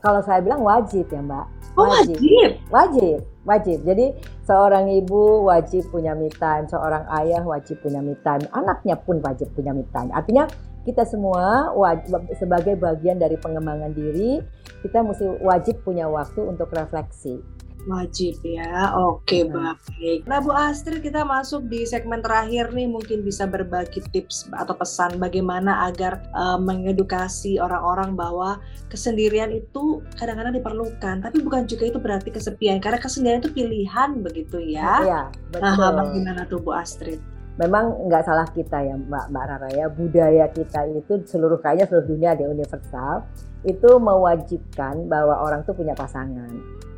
kalau 0.00 0.24
saya 0.24 0.40
bilang 0.40 0.64
wajib 0.64 1.04
ya 1.12 1.20
Mbak. 1.20 1.46
oh 1.76 1.84
Wajib. 1.84 2.16
wajib 2.16 2.50
Wajib, 2.72 3.18
wajib. 3.44 3.78
Jadi 3.84 4.06
seorang 4.48 4.88
ibu 4.88 5.44
wajib 5.44 5.84
punya 5.92 6.16
me 6.16 6.32
time, 6.32 6.64
seorang 6.64 7.04
ayah 7.20 7.44
wajib 7.44 7.76
punya 7.84 8.00
me 8.00 8.16
time, 8.24 8.40
anaknya 8.56 8.96
pun 8.96 9.20
wajib 9.20 9.52
punya 9.52 9.76
me 9.76 9.84
time. 9.92 10.08
Artinya 10.16 10.48
kita 10.82 11.06
semua 11.06 11.70
wajib, 11.72 12.10
sebagai 12.36 12.74
bagian 12.74 13.18
dari 13.18 13.38
pengembangan 13.38 13.94
diri, 13.94 14.42
kita 14.82 15.02
mesti 15.02 15.38
wajib 15.40 15.78
punya 15.82 16.06
waktu 16.06 16.42
untuk 16.42 16.70
refleksi. 16.70 17.38
Wajib 17.82 18.38
ya, 18.46 18.94
oke 18.94 19.42
Hmm. 19.42 19.74
baik. 19.74 20.22
Nah 20.30 20.38
Bu 20.38 20.54
Astrid 20.54 21.02
kita 21.02 21.26
masuk 21.26 21.66
di 21.66 21.82
segmen 21.82 22.22
terakhir 22.22 22.70
nih 22.70 22.86
mungkin 22.86 23.26
bisa 23.26 23.42
berbagi 23.42 23.98
tips 24.14 24.46
atau 24.54 24.70
pesan 24.78 25.18
bagaimana 25.18 25.90
agar 25.90 26.22
eh, 26.30 26.58
mengedukasi 26.62 27.58
orang-orang 27.58 28.14
bahwa 28.14 28.62
kesendirian 28.86 29.50
itu 29.50 29.98
kadang-kadang 30.14 30.54
diperlukan, 30.54 31.26
tapi 31.26 31.42
bukan 31.42 31.66
juga 31.66 31.90
itu 31.90 31.98
berarti 31.98 32.30
kesepian 32.30 32.78
karena 32.78 33.02
kesendirian 33.02 33.42
itu 33.42 33.50
pilihan 33.50 34.10
begitu 34.22 34.62
ya. 34.62 35.02
Iya, 35.02 35.22
Nah, 35.58 35.74
betul. 35.74 35.98
bagaimana 35.98 36.42
tuh 36.46 36.62
Bu 36.62 36.70
Astrid? 36.70 37.18
Memang 37.60 38.08
nggak 38.08 38.24
salah 38.24 38.48
kita 38.48 38.80
ya 38.80 38.96
Mbak 38.96 39.28
Mbak 39.28 39.44
Rara 39.44 39.68
ya, 39.76 39.86
budaya 39.92 40.48
kita 40.48 40.88
itu 40.88 41.20
seluruh 41.28 41.60
kayaknya 41.60 41.84
seluruh 41.84 42.08
dunia 42.08 42.32
dia 42.32 42.48
universal 42.48 43.28
itu 43.62 43.90
mewajibkan 44.00 45.06
bahwa 45.06 45.44
orang 45.44 45.60
tuh 45.62 45.76
punya 45.76 45.92
pasangan. 45.92 46.50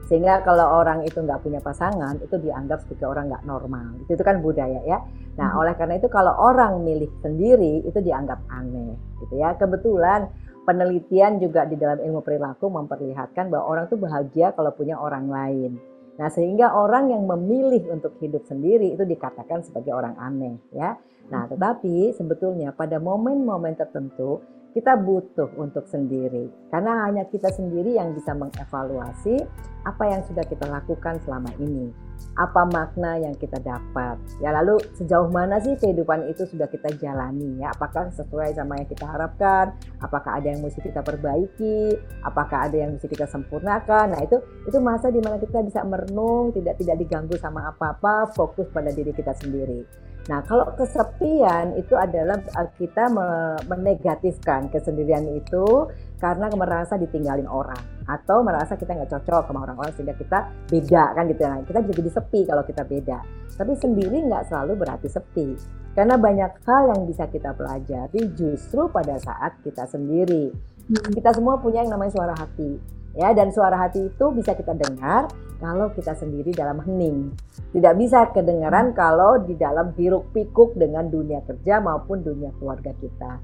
Sehingga 0.05 0.45
kalau 0.45 0.85
orang 0.85 1.01
itu 1.03 1.17
nggak 1.17 1.41
punya 1.41 1.65
pasangan 1.65 2.21
itu 2.21 2.37
dianggap 2.37 2.85
sebagai 2.85 3.09
orang 3.09 3.33
nggak 3.33 3.45
normal. 3.49 3.99
Itu, 4.05 4.21
itu 4.21 4.25
kan 4.25 4.45
budaya 4.45 4.81
ya. 4.85 5.01
Nah 5.41 5.51
Mhm. 5.51 5.61
oleh 5.65 5.75
karena 5.75 5.95
itu 5.99 6.09
kalau 6.13 6.33
orang 6.39 6.85
milih 6.85 7.11
sendiri 7.25 7.83
itu 7.83 7.99
dianggap 8.05 8.39
aneh 8.53 8.95
gitu 9.25 9.35
ya. 9.41 9.57
Kebetulan 9.57 10.29
penelitian 10.65 11.41
juga 11.41 11.69
di 11.69 11.77
dalam 11.77 12.01
ilmu 12.01 12.21
perilaku 12.21 12.69
memperlihatkan 12.73 13.49
bahwa 13.53 13.65
orang 13.69 13.85
tuh 13.89 14.01
bahagia 14.01 14.53
kalau 14.53 14.73
punya 14.73 14.97
orang 15.01 15.29
lain. 15.29 15.77
Nah, 16.15 16.31
sehingga 16.31 16.79
orang 16.79 17.11
yang 17.11 17.27
memilih 17.27 17.91
untuk 17.91 18.15
hidup 18.23 18.47
sendiri 18.47 18.95
itu 18.95 19.03
dikatakan 19.03 19.67
sebagai 19.67 19.91
orang 19.91 20.15
aneh, 20.15 20.55
ya. 20.71 20.95
Nah, 21.33 21.49
tetapi 21.49 22.13
sebetulnya 22.13 22.75
pada 22.77 23.01
momen-momen 23.01 23.77
tertentu 23.79 24.45
kita 24.75 24.99
butuh 24.99 25.55
untuk 25.55 25.87
sendiri. 25.87 26.51
Karena 26.75 27.07
hanya 27.07 27.23
kita 27.31 27.47
sendiri 27.55 27.95
yang 27.95 28.11
bisa 28.11 28.35
mengevaluasi 28.35 29.39
apa 29.87 30.05
yang 30.11 30.27
sudah 30.27 30.43
kita 30.43 30.67
lakukan 30.67 31.23
selama 31.23 31.47
ini. 31.63 31.95
Apa 32.35 32.67
makna 32.67 33.15
yang 33.23 33.39
kita 33.39 33.63
dapat. 33.63 34.19
Ya, 34.43 34.51
lalu 34.51 34.83
sejauh 34.99 35.31
mana 35.31 35.63
sih 35.63 35.79
kehidupan 35.79 36.27
itu 36.27 36.43
sudah 36.51 36.67
kita 36.67 36.91
jalani 36.99 37.63
ya? 37.63 37.71
Apakah 37.71 38.11
sesuai 38.11 38.59
sama 38.59 38.75
yang 38.83 38.91
kita 38.91 39.07
harapkan? 39.07 39.79
Apakah 40.03 40.43
ada 40.43 40.51
yang 40.51 40.59
mesti 40.59 40.83
kita 40.83 41.07
perbaiki? 41.07 41.95
Apakah 42.27 42.67
ada 42.67 42.75
yang 42.75 42.99
mesti 42.99 43.07
kita 43.07 43.31
sempurnakan? 43.31 44.19
Nah, 44.19 44.21
itu 44.27 44.43
itu 44.67 44.79
masa 44.83 45.15
di 45.15 45.23
mana 45.23 45.39
kita 45.39 45.63
bisa 45.63 45.87
merenung, 45.87 46.51
tidak 46.51 46.83
tidak 46.83 46.99
diganggu 46.99 47.39
sama 47.39 47.71
apa-apa, 47.71 48.35
fokus 48.35 48.67
pada 48.75 48.91
diri 48.91 49.15
kita 49.15 49.31
sendiri. 49.39 49.87
Nah, 50.25 50.41
kalau 50.49 50.73
kesepian 50.73 51.77
itu 51.77 51.93
adalah 51.93 52.41
uh, 52.57 52.69
kita 52.81 53.13
me- 53.13 53.61
menegatifkan 53.69 54.73
kesendirian 54.73 55.29
itu 55.37 55.93
karena 56.17 56.49
merasa 56.57 56.97
ditinggalin 56.97 57.45
orang 57.45 57.81
atau 58.09 58.41
merasa 58.41 58.81
kita 58.81 58.97
nggak 58.97 59.13
cocok 59.13 59.53
sama 59.53 59.69
orang-orang 59.69 59.93
sehingga 59.93 60.17
kita 60.17 60.49
beda 60.73 61.05
kan 61.13 61.29
gitu 61.29 61.41
ya. 61.45 61.61
Kita 61.69 61.79
bisa 61.85 61.93
jadi 62.01 62.11
sepi 62.17 62.41
kalau 62.49 62.63
kita 62.65 62.83
beda. 62.89 63.19
Tapi 63.53 63.73
sendiri 63.77 64.17
nggak 64.25 64.49
selalu 64.49 64.73
berarti 64.81 65.09
sepi. 65.13 65.49
Karena 65.93 66.17
banyak 66.17 66.53
hal 66.65 66.83
yang 66.91 67.01
bisa 67.05 67.29
kita 67.29 67.53
pelajari 67.55 68.33
justru 68.33 68.89
pada 68.89 69.21
saat 69.21 69.61
kita 69.61 69.85
sendiri. 69.87 70.51
Kita 70.89 71.37
semua 71.37 71.61
punya 71.61 71.85
yang 71.85 71.93
namanya 71.95 72.17
suara 72.17 72.35
hati. 72.35 72.81
Ya, 73.15 73.31
dan 73.31 73.55
suara 73.55 73.79
hati 73.79 74.11
itu 74.11 74.27
bisa 74.35 74.59
kita 74.59 74.75
dengar 74.75 75.31
kalau 75.63 75.87
kita 75.95 76.19
sendiri 76.19 76.51
dalam 76.51 76.83
hening. 76.83 77.31
Tidak 77.71 77.95
bisa 77.95 78.29
kedengaran 78.35 78.91
kalau 78.91 79.39
di 79.39 79.55
dalam 79.55 79.95
hiruk 79.95 80.35
pikuk 80.35 80.75
dengan 80.75 81.07
dunia 81.07 81.39
kerja 81.47 81.79
maupun 81.79 82.27
dunia 82.27 82.51
keluarga 82.59 82.91
kita. 82.99 83.39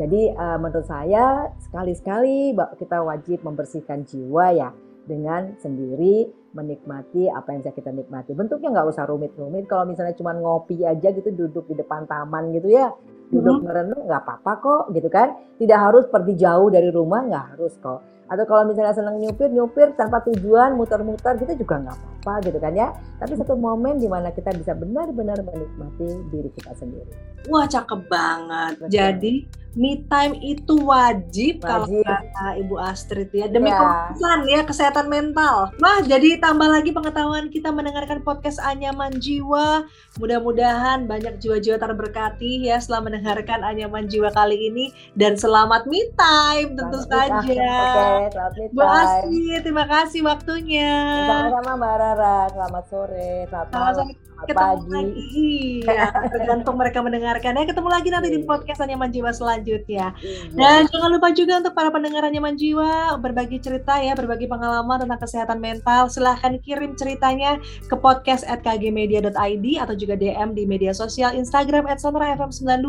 Jadi 0.00 0.32
eh, 0.32 0.56
menurut 0.56 0.88
saya 0.88 1.52
sekali-sekali 1.60 2.56
kita 2.80 3.04
wajib 3.04 3.44
membersihkan 3.44 4.08
jiwa 4.08 4.56
ya 4.56 4.70
dengan 5.04 5.58
sendiri 5.60 6.32
menikmati 6.56 7.28
apa 7.28 7.52
yang 7.52 7.60
bisa 7.60 7.76
kita 7.76 7.92
nikmati. 7.92 8.32
Bentuknya 8.32 8.72
nggak 8.72 8.88
usah 8.90 9.04
rumit-rumit. 9.04 9.68
Kalau 9.68 9.84
misalnya 9.84 10.16
cuma 10.16 10.32
ngopi 10.32 10.82
aja 10.82 11.12
gitu 11.12 11.28
duduk 11.28 11.68
di 11.68 11.76
depan 11.76 12.08
taman 12.08 12.56
gitu 12.56 12.72
ya, 12.72 12.90
duduk 13.30 13.56
Mhm. 13.58 13.64
merenung 13.64 14.02
nggak 14.04 14.20
apa-apa 14.20 14.52
kok 14.58 14.82
gitu 14.92 15.08
kan. 15.08 15.28
Tidak 15.56 15.78
harus 15.78 16.04
pergi 16.06 16.34
jauh 16.36 16.68
dari 16.68 16.90
rumah 16.90 17.22
nggak 17.22 17.44
harus 17.54 17.74
kok. 17.78 18.00
Atau 18.26 18.46
kalau 18.46 18.62
misalnya 18.62 18.94
senang 18.94 19.18
nyupir, 19.18 19.50
nyupir 19.50 19.90
tanpa 19.94 20.22
tujuan, 20.22 20.78
muter-muter 20.78 21.34
gitu 21.34 21.66
juga 21.66 21.82
nggak 21.82 21.96
apa-apa 21.98 22.34
gitu 22.46 22.58
kan 22.58 22.72
ya. 22.72 22.88
Tapi 23.18 23.34
satu 23.34 23.58
momen 23.58 23.98
di 23.98 24.06
mana 24.06 24.30
kita 24.30 24.54
bisa 24.54 24.70
benar-benar 24.70 25.42
menikmati 25.42 26.30
diri 26.30 26.50
kita 26.54 26.70
sendiri. 26.78 27.10
Wah, 27.50 27.66
cakep 27.66 28.06
banget. 28.06 28.72
Betul. 28.78 28.90
Jadi 28.92 29.34
me 29.70 30.02
time 30.06 30.34
itu 30.36 30.74
wajib, 30.78 31.62
kalau 31.62 31.86
Wajib. 31.86 32.02
kata 32.02 32.46
Ibu 32.58 32.74
Astrid 32.76 33.30
ya 33.30 33.46
demi 33.46 33.70
Ya. 33.70 34.10
ya 34.46 34.60
kesehatan 34.62 35.06
mental. 35.06 35.70
Wah, 35.78 35.98
jadi 36.02 36.38
tambah 36.38 36.66
lagi 36.66 36.90
pengetahuan 36.90 37.50
kita 37.50 37.70
mendengarkan 37.70 38.22
podcast 38.22 38.58
Anyaman 38.58 39.18
Jiwa. 39.18 39.86
Mudah-mudahan 40.18 41.06
banyak 41.06 41.38
jiwa-jiwa 41.38 41.78
terberkati 41.78 42.62
ya 42.62 42.78
setelah 42.78 43.10
mendengarkan 43.20 43.60
Anyaman 43.60 44.08
Jiwa 44.08 44.32
kali 44.32 44.72
ini 44.72 44.88
dan 45.12 45.36
selamat 45.36 45.84
me 45.84 46.08
time 46.16 46.72
tentu 46.72 47.04
Selamat 47.04 47.44
saja. 47.44 47.44
Oke, 47.44 48.32
selamat 48.32 48.54
meet 48.56 48.70
Bu 48.72 48.80
time. 48.80 49.60
Terima 49.60 49.84
kasih 49.84 50.20
waktunya. 50.24 50.92
Sama-sama 51.28 51.76
Mbak 51.76 51.94
Rara. 52.00 52.38
Selamat 52.48 52.84
sore, 52.88 53.44
selamat 53.52 53.68
malam, 53.76 53.92
selamat 54.08 54.29
ketemu 54.46 54.76
pagi. 54.76 54.88
lagi. 54.90 55.54
Iya, 55.84 56.06
tergantung 56.30 56.76
mereka 56.76 56.98
mendengarkan 57.00 57.52
ya. 57.56 57.64
Ketemu 57.66 57.88
lagi 57.88 58.08
nanti 58.08 58.28
di 58.30 58.40
Iya. 58.40 58.48
podcast 58.48 58.80
Anyaman 58.80 59.10
Jiwa 59.10 59.30
selanjutnya. 59.32 60.06
Iya. 60.20 60.42
Dan 60.54 60.80
jangan 60.88 61.10
lupa 61.10 61.28
juga 61.32 61.52
untuk 61.60 61.74
para 61.74 61.90
pendengar 61.90 62.22
Nyaman 62.30 62.56
Jiwa 62.56 63.16
berbagi 63.18 63.58
cerita 63.58 63.98
ya, 63.98 64.14
berbagi 64.14 64.46
pengalaman 64.46 65.02
tentang 65.02 65.20
kesehatan 65.20 65.58
mental. 65.58 66.06
Silahkan 66.08 66.56
kirim 66.62 66.94
ceritanya 66.94 67.58
ke 67.86 67.96
podcast 67.96 68.46
at 68.46 68.62
kgmedia.id 68.62 69.66
atau 69.80 69.94
juga 69.96 70.14
DM 70.14 70.54
di 70.54 70.64
media 70.64 70.94
sosial 70.94 71.34
Instagram 71.34 71.90
at 71.90 71.98
FM92 72.00 72.88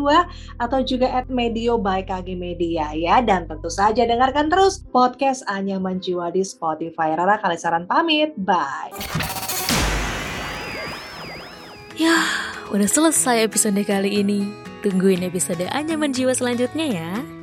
atau 0.58 0.78
juga 0.80 1.08
at 1.12 1.28
medio 1.28 1.76
by 1.76 2.00
KG 2.02 2.34
Media 2.34 2.92
ya. 2.96 3.20
Dan 3.20 3.44
tentu 3.46 3.68
saja 3.68 4.04
dengarkan 4.04 4.48
terus 4.48 4.82
podcast 4.88 5.44
Anyaman 5.46 6.00
Jiwa 6.00 6.32
di 6.32 6.40
Spotify. 6.42 7.12
Rara 7.14 7.36
Kalisaran 7.38 7.84
pamit, 7.84 8.32
bye. 8.40 9.51
Udah 12.72 12.88
selesai 12.88 13.44
episode 13.44 13.76
kali 13.84 14.24
ini. 14.24 14.48
Tungguin 14.80 15.22
episode 15.22 15.68
Anyaman 15.68 16.16
Jiwa 16.16 16.32
selanjutnya 16.32 16.86
ya. 16.88 17.41